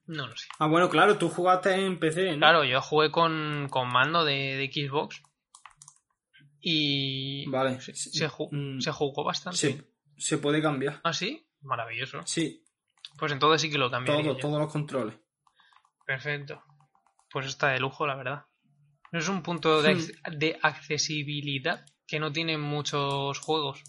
[0.05, 0.47] no lo sé.
[0.59, 2.37] Ah, bueno, claro, tú jugaste en PC, ¿no?
[2.39, 5.21] Claro, yo jugué con, con mando de, de Xbox
[6.65, 7.79] y Vale.
[7.81, 9.57] se, se ju- Mm, se jugó bastante.
[9.57, 9.83] Se,
[10.17, 11.01] se puede cambiar.
[11.03, 11.45] ¿Ah, sí?
[11.61, 12.21] Maravilloso.
[12.25, 12.63] Sí,
[13.17, 15.15] Pues entonces sí que lo cambiaría todo, todos los controles.
[16.05, 16.61] Perfecto.
[17.31, 18.45] Pues está de lujo, la verdad.
[19.11, 19.97] No es un punto de, Hmm.
[19.99, 23.81] ac- de accesibilidad que no tienen muchos juegos.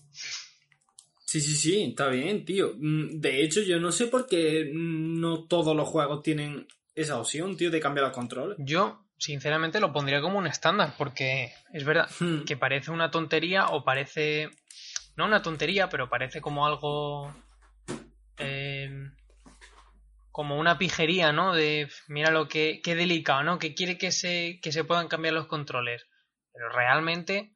[1.26, 2.72] Sí, sí, sí, está bien, tío.
[2.76, 7.18] Mm, De hecho, yo no sé por qué mm, no todos los juegos tienen esa
[7.18, 8.56] opción, tío, de cambiar los controles.
[8.60, 12.44] Yo, sinceramente, lo pondría como un estándar, porque es verdad Hmm.
[12.44, 14.50] que parece una tontería o parece.
[15.16, 17.34] No una tontería, pero parece como algo.
[18.38, 18.90] eh,
[20.32, 21.54] como una pijería, ¿no?
[21.54, 22.80] De mira lo que.
[22.82, 23.58] Qué delicado, ¿no?
[23.58, 26.06] Que quiere que se, que se puedan cambiar los controles.
[26.52, 27.54] Pero realmente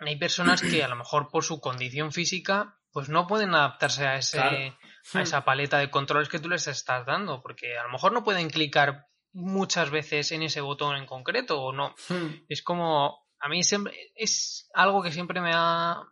[0.00, 4.16] hay personas que a lo mejor por su condición física pues no pueden adaptarse a
[4.16, 4.76] ese Claro.
[5.14, 8.24] a esa paleta de controles que tú les estás dando porque a lo mejor no
[8.24, 9.06] pueden clicar
[9.38, 12.44] muchas veces en ese botón en concreto o no Hmm.
[12.48, 16.02] es como a mí siempre es algo que siempre me ha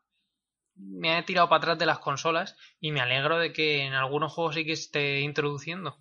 [0.77, 4.33] me ha tirado para atrás de las consolas y me alegro de que en algunos
[4.33, 5.97] juegos sí que esté introduciendo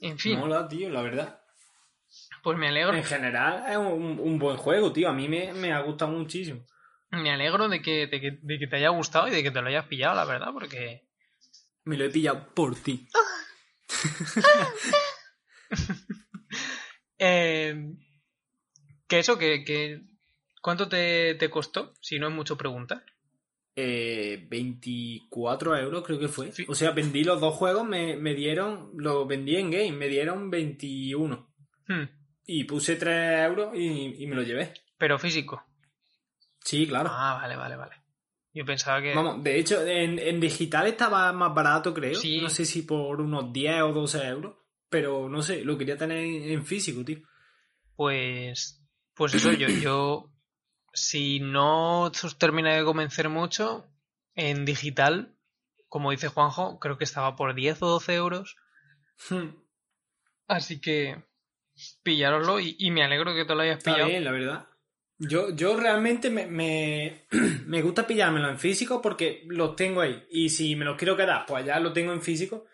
[0.00, 1.40] en fin Mola, tío, la verdad.
[2.42, 5.08] pues me alegro En general es un, un buen juego, tío.
[5.08, 6.64] A mí me, me ha gustado muchísimo.
[7.10, 9.60] Me alegro de que, de, que, de que te haya gustado y de que te
[9.60, 11.08] lo hayas pillado, la verdad, porque...
[11.84, 13.08] Me lo he pillado por ti.
[17.20, 17.94] eh,
[19.06, 20.02] que eso, que, que
[20.60, 21.94] ¿Cuánto te, te costó?
[22.00, 23.02] Si no es mucho preguntar.
[23.74, 26.52] Eh, 24 euros creo que fue.
[26.52, 26.66] Sí.
[26.68, 30.50] O sea, vendí los dos juegos, me, me dieron, los vendí en game, me dieron
[30.50, 31.50] 21.
[31.88, 32.02] Hmm,
[32.46, 34.74] Y puse 3 euros y, y me lo llevé.
[34.98, 35.64] Pero físico.
[36.62, 37.08] Sí, claro.
[37.10, 37.94] Ah, vale, vale, vale.
[38.52, 39.14] Yo pensaba que...
[39.14, 42.16] Vamos, de hecho, en, en digital estaba más barato, creo.
[42.16, 42.40] Sí.
[42.40, 44.56] No sé si por unos 10 o 12 euros.
[44.90, 47.18] Pero no sé, lo quería tener en, en físico, tío.
[47.96, 48.82] Pues,
[49.14, 50.32] pues eso, yo, yo,
[50.92, 53.86] si no os termina de convencer mucho,
[54.34, 55.36] en digital,
[55.88, 58.56] como dice Juanjo, creo que estaba por 10 o 12 euros.
[60.46, 61.22] Así que
[62.02, 64.10] pillároslo y, y me alegro que te lo hayas Está pillado.
[64.10, 64.66] bien, la verdad.
[65.18, 67.26] Yo, yo realmente me, me,
[67.66, 70.24] me gusta pillármelo en físico porque los tengo ahí.
[70.30, 72.66] Y si me los quiero quedar, pues ya lo tengo en físico.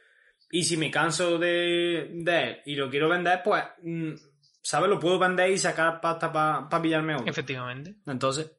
[0.50, 4.12] Y si me canso de, de él y lo quiero vender, pues, mm,
[4.62, 4.88] ¿sabes?
[4.88, 7.26] Lo puedo vender y sacar pasta para pillarme otro.
[7.26, 7.96] Efectivamente.
[8.06, 8.52] Entonces,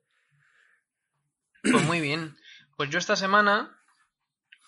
[1.62, 2.36] Pues muy bien.
[2.76, 3.76] Pues yo esta semana,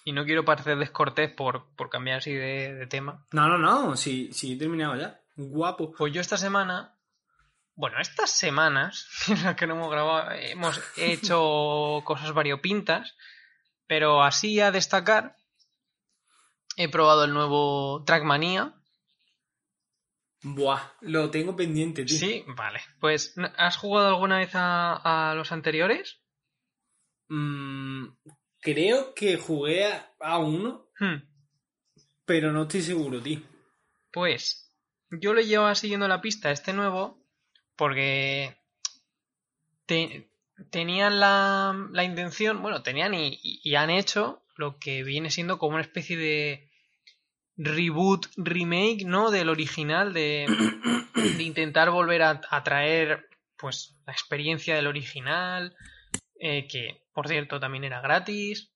[0.03, 3.95] y no quiero parecer descortés por, por cambiar así de, de tema, no, no, no,
[3.95, 5.21] si, si he terminado ya.
[5.35, 5.91] Guapo.
[5.91, 6.95] Pues yo esta semana,
[7.75, 13.15] bueno, estas semanas en las que no hemos grabado, hemos hecho cosas variopintas,
[13.87, 15.35] pero así a destacar,
[16.81, 18.73] he probado el nuevo Trackmania.
[20.41, 22.17] Buah, lo tengo pendiente, tío.
[22.17, 22.79] Sí, vale.
[23.01, 26.21] Pues, ¿has jugado alguna vez a, a los anteriores?
[27.27, 28.05] Mm,
[28.61, 31.17] creo que jugué a, a uno, Hmm,
[32.25, 33.41] pero no estoy seguro, tío.
[34.11, 34.73] Pues,
[35.11, 37.21] yo le llevaba siguiendo la pista a este nuevo
[37.75, 38.57] porque
[39.85, 40.31] te-
[40.71, 45.57] tenían la, la intención, bueno, tenían y, y- y han hecho lo que viene siendo
[45.57, 46.68] como una especie de
[47.59, 49.29] reboot, remake, ¿no?
[49.29, 50.47] Del original, de,
[51.37, 55.75] de intentar volver a, a traer, pues, la experiencia del original,
[56.39, 58.71] eh, que, por cierto, también era gratis,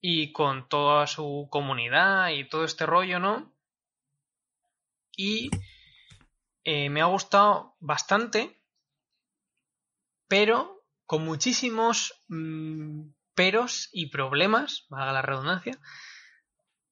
[0.00, 3.54] y con toda su comunidad y todo este rollo, ¿no?
[5.16, 5.50] Y
[6.64, 8.60] eh, me ha gustado bastante,
[10.26, 15.78] pero con muchísimos mm, peros y problemas, valga la redundancia,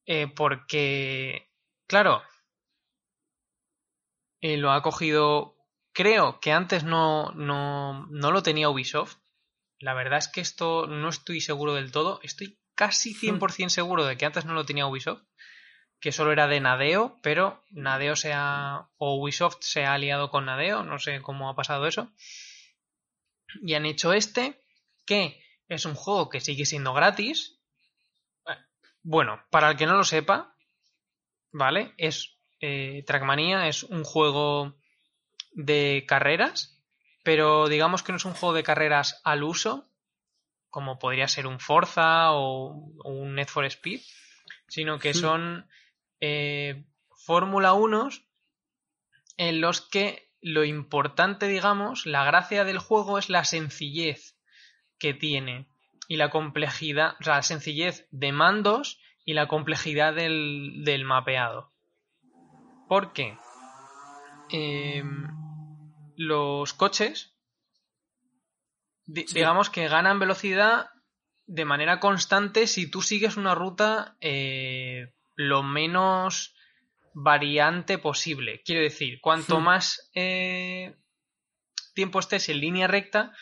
[0.07, 1.51] eh, porque,
[1.87, 2.23] claro,
[4.41, 5.57] eh, lo ha cogido,
[5.93, 9.17] creo que antes no, no, no lo tenía Ubisoft.
[9.79, 14.17] La verdad es que esto no estoy seguro del todo, estoy casi 100% seguro de
[14.17, 15.23] que antes no lo tenía Ubisoft
[16.03, 18.91] que solo era de Nadeo, pero Nadeo se ha.
[18.97, 22.13] o Ubisoft se ha aliado con Nadeo, no sé cómo ha pasado eso.
[23.63, 24.61] Y han hecho este,
[25.07, 27.62] que es un juego que sigue siendo gratis.
[29.03, 30.55] Bueno, para el que no lo sepa,
[31.53, 31.95] ¿vale?
[31.97, 32.39] Es.
[32.61, 34.77] Eh, Trackmania es un juego
[35.53, 36.81] de carreras,
[37.25, 39.91] pero digamos que no es un juego de carreras al uso,
[40.71, 44.01] como podría ser un Forza o, o un Need for Speed,
[44.69, 45.21] sino que Sí.
[45.21, 45.69] son
[46.21, 46.85] eh,
[47.27, 48.11] Fórmula 1
[49.39, 54.37] en los que lo importante, digamos, la gracia del juego es la sencillez
[54.99, 55.67] que tiene
[56.09, 61.73] y la complejidad, o sea, la sencillez de mandos y la complejidad del, del mapeado.
[62.89, 63.37] Porque
[64.51, 65.03] eh,
[66.17, 67.35] los coches,
[69.07, 69.35] di- Sí.
[69.35, 70.91] digamos que ganan velocidad
[71.47, 76.55] de manera constante si tú sigues una ruta eh, lo menos
[77.15, 78.63] variante posible.
[78.65, 79.65] Quiero decir, cuanto Hmm.
[79.65, 80.97] más eh,
[81.95, 83.33] tiempo estés en línea recta,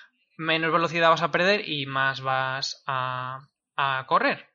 [0.41, 4.49] menos velocidad vas a perder y más vas a, a correr.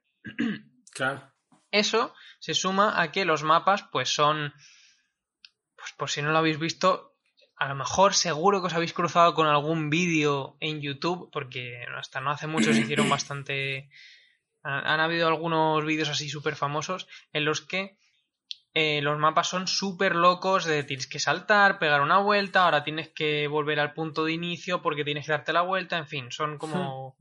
[0.92, 1.32] Claro.
[1.72, 4.54] Eso se suma a que los mapas, pues son.
[5.76, 7.16] Pues por si no lo habéis visto,
[7.56, 12.20] a lo mejor seguro que os habéis cruzado con algún vídeo en YouTube, porque hasta
[12.20, 13.90] no hace mucho se hicieron bastante.
[14.64, 18.00] Han, han habido algunos vídeos así súper famosos en los que
[18.76, 23.10] eh, los mapas son súper locos de tienes que saltar, pegar una vuelta, ahora tienes
[23.10, 26.58] que volver al punto de inicio porque tienes que darte la vuelta, en fin, son
[26.60, 27.16] como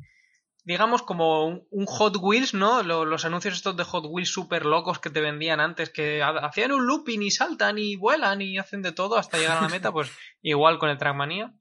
[0.66, 2.82] digamos como un, un Hot Wheels, ¿no?
[2.82, 6.30] Lo- Los, anuncios estos de Hot Wheels súper locos que te vendían antes, que ha-
[6.46, 9.68] hacían un looping y saltan y vuelan y hacen de todo hasta llegar a la
[9.68, 10.10] meta, pues
[10.42, 11.52] igual con el Trackmania.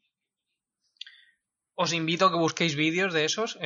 [1.76, 3.58] Os invito a que busquéis vídeos de esos.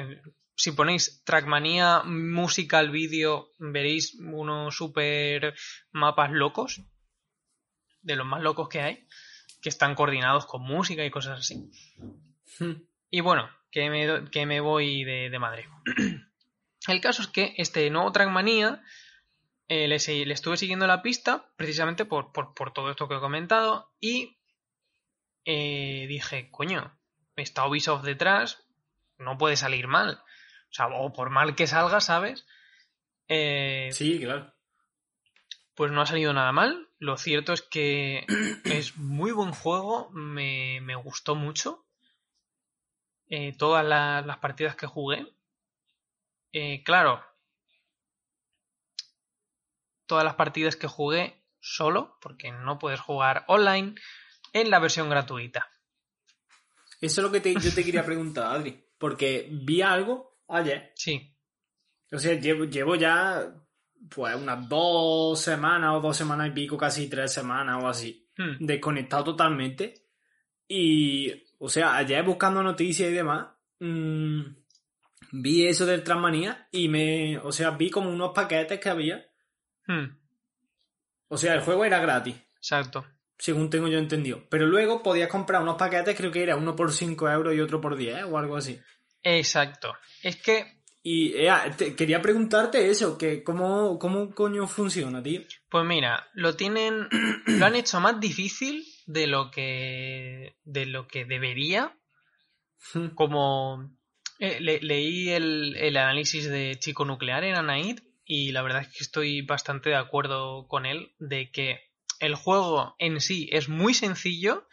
[0.58, 5.54] Si ponéis Trackmania Musical Video, veréis unos super
[5.92, 6.82] mapas locos,
[8.02, 9.08] de los más locos que hay,
[9.62, 11.70] que están coordinados con música y cosas así.
[12.58, 12.82] Hmm.
[13.12, 15.70] Y bueno, que me, que me voy de, de madre.
[16.88, 18.82] El caso es que este nuevo Trackmania
[19.68, 23.20] eh, le, le estuve siguiendo la pista precisamente por, por, por todo esto que he
[23.20, 24.40] comentado y
[25.46, 26.98] eh, dije, coño,
[27.36, 28.66] está Ubisoft detrás,
[29.20, 30.24] no puede salir mal.
[30.70, 32.46] O sea, o por mal que salga, ¿sabes?
[33.28, 34.54] Eh, Sí, claro.
[35.76, 36.90] pues no ha salido nada mal.
[37.00, 38.26] Lo cierto es que
[38.66, 41.86] es muy buen juego, me, me gustó mucho.
[43.30, 45.26] Eh, todas la- las partidas que jugué.
[46.54, 47.22] Eh, claro,
[50.06, 53.96] todas las partidas que jugué solo, porque no puedes jugar online
[54.54, 55.70] en la versión gratuita.
[57.02, 58.84] Eso es lo que te- yo te quería preguntar, Adri.
[58.98, 60.92] Porque vi algo ayer.
[60.96, 61.34] Sí,
[62.12, 63.54] O sea, llevo, llevo ya
[64.10, 68.64] pues unas dos semanas o dos semanas y pico, casi tres semanas o así, Hmm,
[68.66, 69.96] desconectado totalmente.
[70.68, 73.48] Y, o sea, ayer buscando noticias y demás,
[73.80, 74.42] mm,
[75.32, 79.26] vi eso del Transmanía y me, o sea, vi como unos paquetes que había.
[79.88, 80.06] hmm,
[81.30, 83.06] O sea, el juego era gratis, exacto.
[83.38, 84.44] según tengo yo entendido.
[84.50, 87.82] Pero luego podías comprar unos paquetes, creo que era uno por 5 euros y otro
[87.82, 88.80] por 10 o algo así.
[89.36, 89.94] Exacto.
[90.24, 95.42] Es que, Y ea, te- quería preguntarte eso, que cómo, cómo coño funciona, tío.
[95.70, 97.08] pues mira, lo tienen,
[97.46, 101.94] lo han hecho más difícil de lo que, de lo que debería.
[103.16, 103.90] Como
[104.40, 108.90] eh, le- leí el, el análisis de Chico Nuclear en Anaid y la verdad es
[108.90, 111.80] que estoy bastante de acuerdo con él de que
[112.20, 114.68] el juego en sí es muy sencillo,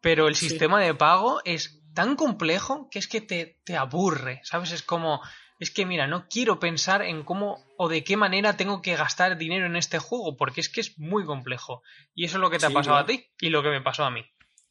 [0.00, 0.48] pero el Sí.
[0.48, 4.70] sistema de pago es tan complejo que es que te, te aburre, ¿sabes?
[4.70, 5.20] Es como,
[5.58, 9.36] es que mira, no quiero pensar en cómo o de qué manera tengo que gastar
[9.36, 11.82] dinero en este juego, porque es que es muy complejo.
[12.14, 13.80] Y eso es lo que te Sí, ha pasado a ti y lo que me
[13.80, 14.24] pasó a mí.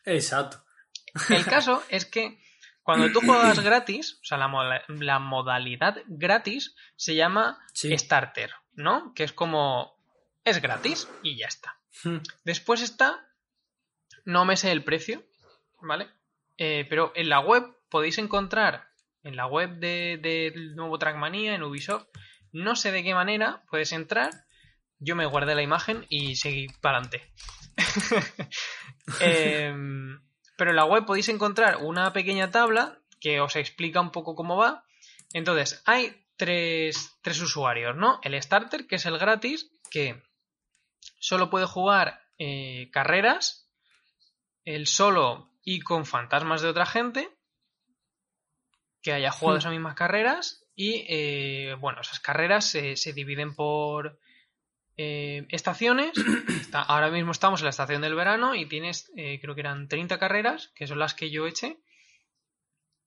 [0.05, 0.63] Exacto.
[1.29, 2.39] El caso es que
[2.83, 7.97] cuando tú juegas gratis, o sea, la, moda- la modalidad gratis se llama Sí.
[7.97, 9.13] Starter, ¿no?
[9.15, 9.97] Que es como,
[10.43, 11.79] es gratis y ya está.
[12.03, 12.17] Hmm.
[12.43, 13.25] Después está,
[14.25, 15.23] no me sé el precio,
[15.81, 16.07] ¿vale?
[16.57, 18.87] Eh, pero en la web podéis encontrar,
[19.23, 22.07] en la web de- del nuevo Trackmania, en Ubisoft,
[22.51, 24.31] no sé de qué manera puedes entrar.
[24.99, 27.33] Yo me guardé la imagen y seguí para adelante.
[29.19, 30.19] Em,
[30.57, 34.57] pero en la web podéis encontrar una pequeña tabla que os explica un poco cómo
[34.57, 34.83] va.
[35.33, 38.19] Entonces, hay tres, tres usuarios, ¿no?
[38.23, 40.21] El starter, que es el gratis, que
[41.19, 43.69] solo puede jugar eh, carreras,
[44.63, 47.29] el solo y con fantasmas de otra gente
[49.01, 49.59] que haya jugado Hmm.
[49.59, 54.19] esas mismas carreras y eh, bueno, esas carreras se, se dividen por
[54.97, 56.11] eh, estaciones.
[56.61, 59.87] Está- ahora mismo estamos en la estación del verano y tienes, eh, creo que eran
[59.87, 61.77] 30 carreras, que son las que yo eché.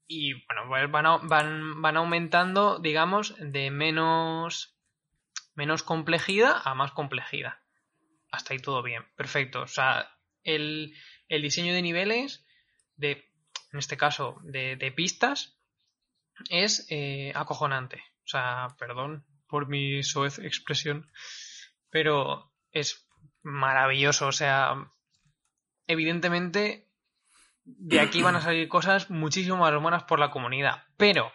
[0.07, 4.75] Y bueno, pues van, van, van aumentando, digamos, de menos,
[5.55, 7.55] menos complejidad a más complejidad.
[8.31, 9.63] Hasta ahí todo bien, perfecto.
[9.63, 10.11] O sea,
[10.45, 10.95] el,
[11.29, 12.47] el diseño de niveles,
[12.99, 13.31] de,
[13.73, 15.57] en este caso, de, pistas,
[16.51, 18.03] es eh, acojonante.
[18.25, 21.11] O sea, perdón por mi soez expresión,
[21.91, 23.09] pero es
[23.43, 24.27] maravilloso.
[24.27, 24.91] O sea,
[25.87, 26.89] evidentemente
[27.65, 30.85] de aquí van a salir cosas muchísimo más buenas por la comunidad.
[30.97, 31.33] Pero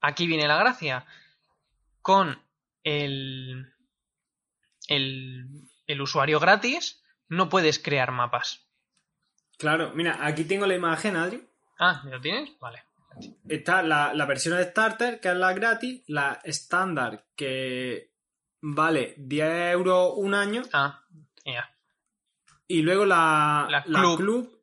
[0.00, 1.06] aquí viene la gracia.
[2.02, 2.40] Con
[2.84, 3.72] el,
[4.88, 5.46] el,
[5.86, 8.65] el usuario gratis no puedes crear mapas.
[9.58, 11.42] Claro, mira, aquí tengo la imagen, Adri.
[11.78, 12.50] Ah, ¿ya lo tienes?
[12.60, 12.82] Vale.
[13.48, 18.12] Está la, la versión de Starter, que es la gratis, la estándar, que
[18.60, 21.02] vale 10 euros un año, Ah,
[21.44, 21.70] ya.
[22.68, 24.60] y luego la, La la Club.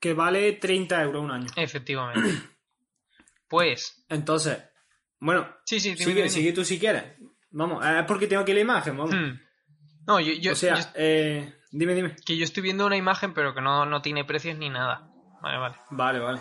[0.00, 1.46] que vale 30 euros un año.
[1.56, 2.30] Efectivamente.
[3.48, 4.56] Pues, Entonces,
[5.20, 7.04] bueno, sí, sí, sigue, sigue tú si quieres.
[7.50, 9.14] Vamos, es porque tengo aquí la imagen, vamos.
[9.14, 9.38] Hmm.
[10.06, 12.16] No, yo, yo, o sea, yo- eh, dime, dime.
[12.24, 15.08] que yo estoy viendo una imagen, pero que no, no tiene precios ni nada.
[15.40, 15.76] Vale, vale.
[15.90, 16.40] Vale, vale.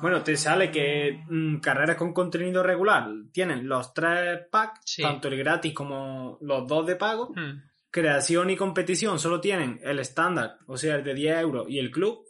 [0.00, 5.02] Bueno, te sale que mm, carreras con contenido regular tienen los tres packs, Sí.
[5.02, 7.32] tanto el gratis como los dos de pago.
[7.34, 7.62] Hmm.
[7.90, 11.90] Creación y competición solo tienen el estándar, o sea, el de 10 euros y el
[11.90, 12.24] club.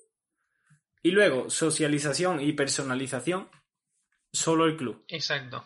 [1.02, 3.50] Y luego, socialización y personalización,
[4.32, 5.04] solo el club.
[5.08, 5.64] Exacto.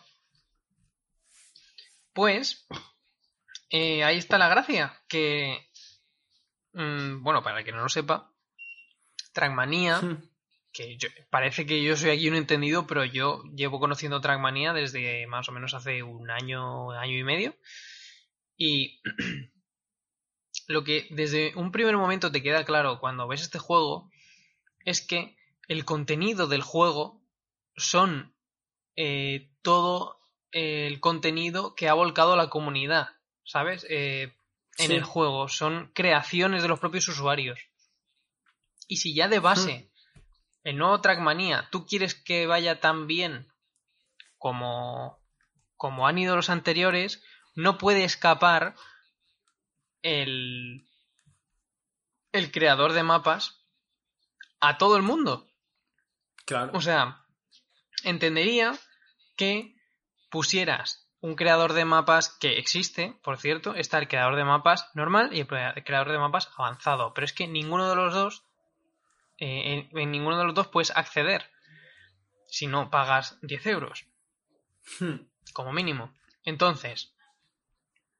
[2.13, 2.67] Pues,
[3.69, 4.93] eh, ahí está la gracia.
[5.07, 5.69] Que,
[6.73, 8.31] mm, bueno, para el que no lo sepa,
[9.33, 10.29] Trackmania, Hmm.
[10.71, 15.25] que yo- parece que yo soy aquí un entendido, pero yo llevo conociendo Trackmania desde
[15.27, 17.55] más o menos hace un año, año y medio.
[18.57, 19.01] Y
[20.67, 24.09] lo que desde un primer momento te queda claro cuando ves este juego
[24.85, 25.35] es que
[25.67, 27.21] el contenido del juego
[27.75, 28.33] son
[28.95, 30.19] eh, todo
[30.51, 33.09] el contenido que ha volcado la comunidad,
[33.43, 33.85] ¿sabes?
[33.89, 34.33] Eh,
[34.77, 34.93] en Sí.
[34.93, 35.47] el juego.
[35.49, 37.59] Son creaciones de los propios usuarios.
[38.87, 39.91] Y si ya de base
[40.63, 43.51] el nuevo Trackmania, tú quieres que vaya tan bien
[44.37, 45.19] como,
[45.77, 47.23] como han ido los anteriores,
[47.55, 48.75] no puede escapar
[50.01, 50.85] el,
[52.31, 53.63] el creador de mapas
[54.59, 55.47] a todo el mundo.
[56.45, 56.71] Claro.
[56.75, 57.25] O sea,
[58.03, 58.77] entendería
[59.37, 59.75] que
[60.29, 65.29] pusieras un creador de mapas que existe, por cierto, está el creador de mapas normal
[65.33, 68.43] y el creador de mapas avanzado, pero es que ninguno de los dos,
[69.37, 71.49] eh, en, ninguno de los dos puedes acceder
[72.45, 74.05] si no pagas 10 euros,
[74.99, 75.25] Hmm.
[75.53, 76.13] como mínimo.
[76.43, 77.15] Entonces,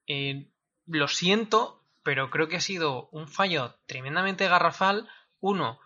[0.07, 0.49] eh,
[0.85, 5.09] lo siento, pero creo que ha sido un fallo tremendamente garrafal.
[5.41, 5.77] Uno,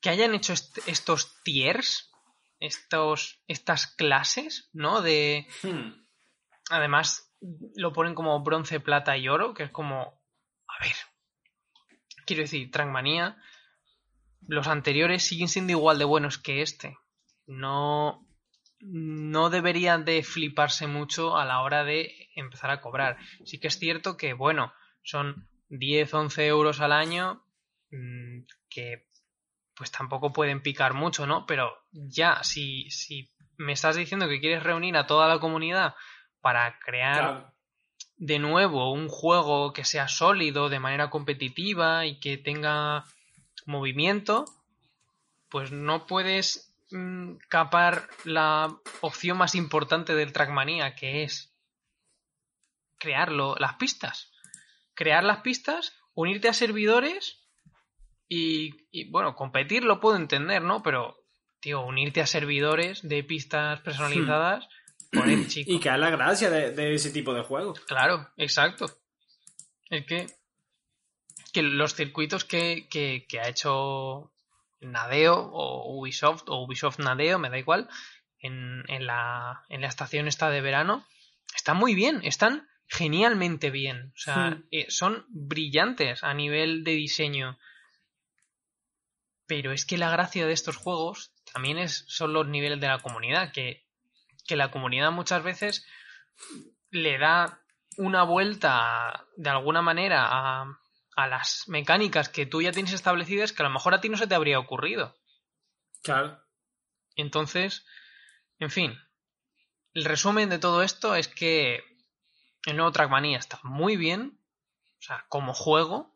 [0.00, 2.10] que hayan hecho est- estos tiers,
[2.58, 5.00] estos, estas clases, ¿no?
[5.00, 6.05] De, Hmm.
[6.70, 7.32] Además,
[7.74, 10.20] lo ponen como bronce, plata y oro, que es como,
[10.68, 10.96] a ver,
[12.26, 13.36] quiero decir, Trackmania,
[14.46, 16.98] los anteriores siguen siendo igual de buenos que este.
[17.46, 18.26] No,
[18.80, 23.16] no deberían de fliparse mucho a la hora de empezar a cobrar.
[23.44, 27.44] Sí que es cierto que, bueno, son 10, 11 euros al año,
[27.90, 29.06] mm, que
[29.74, 31.44] pues tampoco pueden picar mucho, ¿no?
[31.46, 35.94] Pero ya, si, si me estás diciendo que quieres reunir a toda la comunidad
[36.46, 37.54] para crear Claro.
[38.18, 43.02] de nuevo un juego que sea sólido de manera competitiva y que tenga
[43.64, 44.44] movimiento,
[45.48, 51.52] pues no puedes mm, capar la opción más importante del Trackmania, que es
[53.00, 54.30] crearlo, las pistas.
[54.94, 57.44] Crear las pistas, unirte a servidores
[58.28, 60.80] y, y, bueno, competir lo puedo entender, ¿no?
[60.84, 61.16] Pero,
[61.58, 64.68] tío, unirte a servidores de pistas personalizadas,
[65.12, 65.70] poner chico.
[65.72, 67.80] Y que es la gracia de, de ese tipo de juegos.
[67.80, 68.86] Claro, exacto.
[69.88, 70.26] Es que,
[71.52, 74.32] que los circuitos que, que, que ha hecho
[74.80, 77.88] Nadeo o Ubisoft o Ubisoft Nadeo, me da igual,
[78.38, 81.06] en, en, la, en la estación esta de verano,
[81.54, 84.12] están muy bien, están genialmente bien.
[84.14, 84.64] O sea, Hmm.
[84.70, 87.58] eh, son brillantes a nivel de diseño.
[89.46, 92.98] Pero es que la gracia de estos juegos también es, son los niveles de la
[92.98, 93.85] comunidad, que,
[94.46, 95.86] que la comunidad muchas veces
[96.90, 97.62] le da
[97.96, 100.78] una vuelta de alguna manera a,
[101.16, 104.16] a las mecánicas que tú ya tienes establecidas que a lo mejor a ti no
[104.16, 105.16] se te habría ocurrido.
[106.02, 106.40] Claro.
[107.16, 107.84] Entonces,
[108.58, 108.98] en fin,
[109.94, 111.82] el resumen de todo esto es que
[112.66, 114.38] el nuevo Trackmania está muy bien,
[114.98, 116.14] o sea, como juego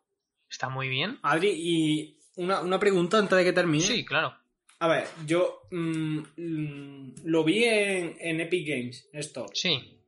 [0.49, 1.19] está muy bien.
[1.23, 3.85] Adri, y una, una pregunta antes de que termine.
[3.85, 4.37] Sí, claro.
[4.81, 9.47] A ver, yo mm, mm, lo vi en, en Epic Games, esto.
[9.53, 10.01] Sí.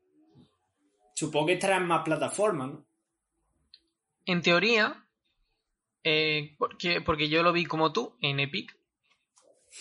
[1.14, 2.86] Supongo que estará en más plataformas, ¿no?
[4.24, 5.06] En teoría,
[6.02, 8.74] eh, porque, porque yo lo vi como tú en Epic,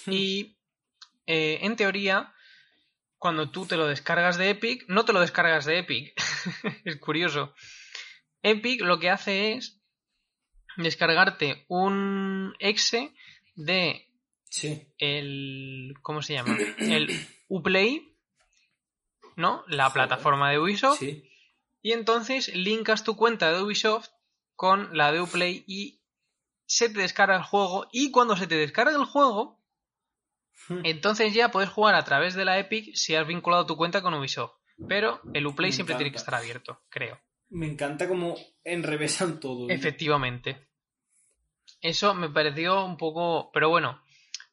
[0.08, 0.58] y
[1.26, 2.34] eh, en teoría,
[3.18, 6.14] cuando tú te lo descargas de Epic, no te lo descargas de Epic.
[6.84, 7.54] es curioso.
[8.44, 9.80] Epic lo que hace es
[10.76, 13.14] descargarte un exe
[13.56, 14.11] de
[14.52, 14.88] Sí.
[14.99, 15.95] el.
[16.04, 16.56] ¿Cómo se llama?
[16.78, 17.10] El
[17.47, 18.16] Uplay,
[19.36, 19.64] ¿no?
[19.68, 20.99] La plataforma de Ubisoft.
[20.99, 21.28] Sí.
[21.82, 24.10] Y entonces linkas tu cuenta de Ubisoft
[24.56, 26.02] con la de Uplay y
[26.66, 27.88] se te descarga el juego.
[27.91, 29.60] Y cuando se te descarga el juego,
[30.68, 30.82] Hmm.
[30.84, 34.14] entonces ya puedes jugar a través de la Epic si has vinculado tu cuenta con
[34.14, 34.54] Ubisoft.
[34.88, 37.20] Pero el Uplay Me siempre tiene que estar abierto, creo.
[37.49, 39.68] Me encanta cómo enrevesan todo.
[39.68, 39.74] ¿no?
[39.74, 40.68] Efectivamente.
[41.82, 43.49] Eso me pareció un poco.
[43.54, 44.02] Pero bueno,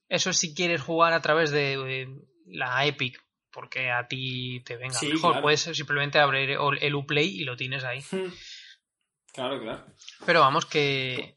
[0.09, 2.09] eso si quieres jugar a través de, de
[2.47, 5.33] la Epic, porque a ti te venga Sí, mejor.
[5.33, 5.43] claro.
[5.43, 8.01] Puedes simplemente abrir el- el Uplay y lo tienes ahí.
[8.11, 8.33] Hmm.
[9.33, 9.87] Claro, claro.
[10.27, 11.37] Pero vamos, que.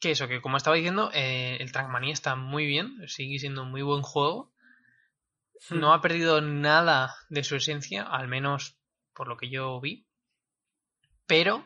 [0.00, 3.70] Que eso, que como estaba diciendo, eh, el Trackmania está muy bien, sigue siendo un
[3.70, 4.52] muy buen juego.
[5.70, 5.78] Hmm.
[5.78, 8.76] No ha perdido nada de su esencia, al menos
[9.14, 10.06] por lo que yo vi.
[11.26, 11.64] Pero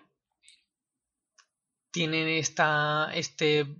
[1.90, 3.74] tienen esta, este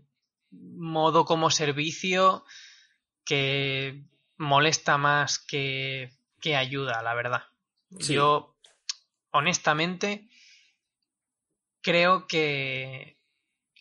[0.61, 2.45] modo como servicio
[3.25, 4.05] que
[4.37, 7.43] molesta más que, que ayuda, la verdad.
[7.99, 8.15] Sí.
[8.15, 8.57] Yo,
[9.31, 10.29] honestamente,
[11.81, 13.19] creo que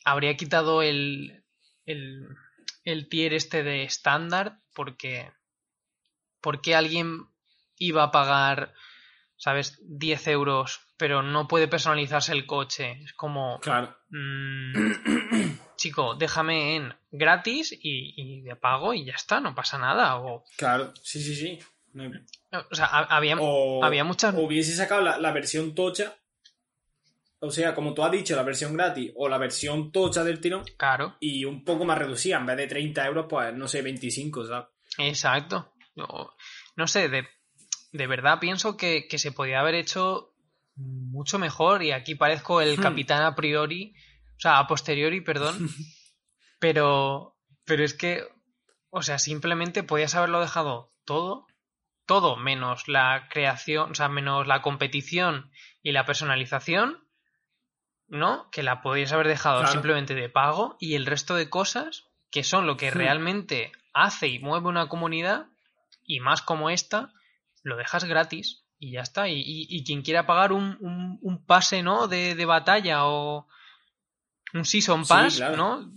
[0.04, 1.44] habría quitado el,
[1.86, 2.28] el,
[2.84, 5.32] el tier este de estándar porque,
[6.42, 7.28] porque alguien
[7.78, 8.74] iba a pagar,
[9.38, 13.02] ¿sabes?, 10 euros, pero no puede personalizarse el coche.
[13.04, 13.98] Es como, Claro.
[14.10, 14.74] mm,
[15.86, 20.18] chico, déjame en gratis y, y de pago y ya está, no pasa nada.
[20.18, 20.94] O, Claro.
[21.02, 21.60] Sí, sí, sí.
[21.94, 22.12] No hay-
[22.72, 24.34] o sea, ha- había, O, había muchas...
[24.36, 26.16] o hubiese sacado la, la versión tocha
[27.40, 30.64] o sea, como tú has dicho, la versión gratis o la versión tocha del tirón.
[30.78, 31.16] Claro.
[31.20, 34.68] Y un poco más reducida, en vez de 30 euros, pues no sé, 25, ¿sabes?
[34.98, 35.74] Exacto.
[35.96, 36.34] No,
[36.76, 37.28] no sé, de,
[37.92, 40.34] de, verdad pienso que, que, se podía haber hecho
[40.76, 42.82] mucho mejor y aquí parezco el hmm.
[42.82, 43.94] capitán a priori,
[44.38, 45.70] o sea, a posteriori, perdón.
[46.60, 48.28] pero, pero es que,
[48.90, 51.48] o sea, simplemente podías haberlo dejado todo,
[52.06, 57.06] todo menos la creación, o sea, menos la competición y la personalización
[58.08, 58.50] ¿no?
[58.52, 62.68] Que la podías haber dejado simplemente de pago y el resto de cosas que son
[62.68, 62.94] lo que hmm.
[62.94, 65.48] realmente hace y mueve una comunidad
[66.04, 67.12] y más como esta,
[67.64, 69.28] lo dejas gratis y ya está.
[69.28, 70.78] Y, quien quiera pagar un,
[71.22, 72.08] un, pase, ¿no?
[72.08, 73.48] De, de, batalla o
[74.56, 75.92] un Season Pass, ¿no?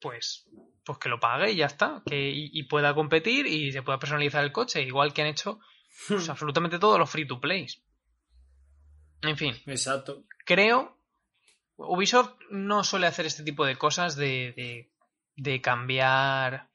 [0.00, 0.48] Pues,
[0.84, 2.02] pues que lo pague y ya está.
[2.06, 5.58] Que, y, pueda competir y se pueda personalizar el coche, igual que han hecho
[6.08, 7.82] pues, absolutamente todos los free to plays.
[9.22, 9.56] En fin.
[9.66, 10.24] Exacto.
[10.44, 10.98] Creo
[11.76, 14.90] Ubisoft no suele hacer este tipo de cosas de,
[15.36, 16.70] de, cambiar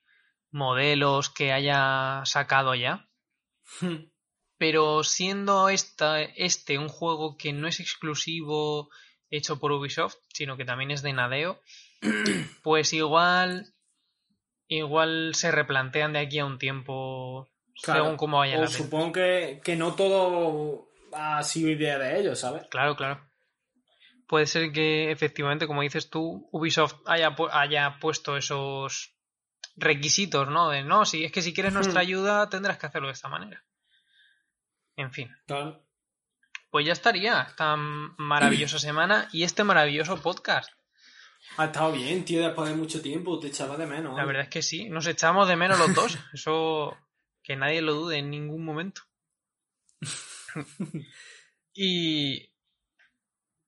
[0.51, 3.09] modelos que haya sacado ya.
[4.57, 8.89] Pero siendo esta, este un juego que no es exclusivo
[9.29, 11.61] hecho por Ubisoft, sino que también es de Nadeo,
[12.63, 13.73] pues igual
[14.69, 18.63] igual se replantean de aquí a un tiempo según cómo vayan.
[18.63, 22.63] O supongo que, que no todo ha sido idea de ellos, ¿sabes?
[22.69, 23.27] Claro, claro
[24.27, 29.15] puede ser que efectivamente, como dices tú, Ubisoft haya, haya puesto esos
[29.75, 30.69] requisitos, ¿no?
[30.69, 32.05] De no, si es que si quieres nuestra hmm.
[32.05, 33.63] ayuda tendrás que hacerlo de esta manera.
[34.95, 35.29] En fin.
[36.69, 40.69] Pues ya estaría esta maravillosa semana y este maravilloso podcast.
[41.55, 44.15] Ha estado bien, tío, después de mucho tiempo, te echaba de menos.
[44.15, 46.17] La verdad es que sí, nos echamos de menos los dos.
[46.33, 46.97] Eso
[47.41, 49.03] que nadie lo dude en ningún momento.
[51.73, 52.51] y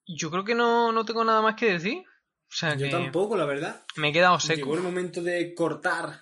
[0.05, 2.03] yo creo que no, no tengo nada más que decir.
[2.49, 3.85] O sea Yo tampoco, la verdad.
[3.95, 4.57] Me he quedado seco.
[4.57, 6.21] Llegó el momento de cortar.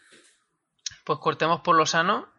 [1.04, 2.32] Pues cortemos por lo sano.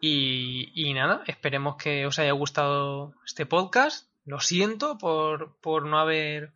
[0.00, 4.08] Y, nada, esperemos que os haya gustado este podcast.
[4.24, 6.52] Lo siento por, por no haber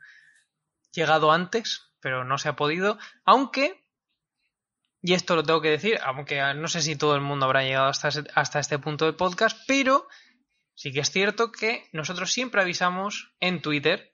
[0.92, 2.98] llegado antes, pero no se ha podido.
[3.24, 3.84] Aunque,
[5.00, 7.88] y esto lo tengo que decir, aunque no sé si todo el mundo habrá llegado
[7.88, 10.06] hasta, hasta este punto del podcast, pero
[10.74, 14.12] sí que es cierto que nosotros siempre avisamos en Twitter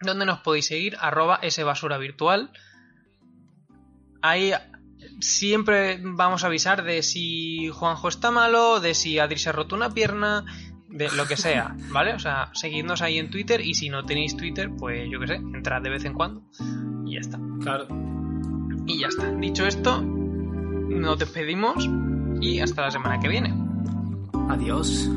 [0.00, 2.50] donde nos podéis seguir, arroba basura virtual.
[4.22, 4.52] Ahí
[5.20, 9.76] siempre vamos a avisar de si Juanjo está malo, de si Adri se ha roto
[9.76, 10.44] una pierna,
[10.88, 12.14] de lo que sea, ¿vale?
[12.14, 15.34] O sea, seguidnos ahí en Twitter y si no tenéis Twitter, pues yo qué sé,
[15.34, 16.42] entrad de vez en cuando
[17.04, 17.38] y ya está.
[17.60, 17.86] Claro.
[18.86, 19.30] Y ya está.
[19.32, 21.88] Dicho esto, nos despedimos
[22.40, 23.54] y hasta la semana que viene.
[24.48, 25.08] Adiós.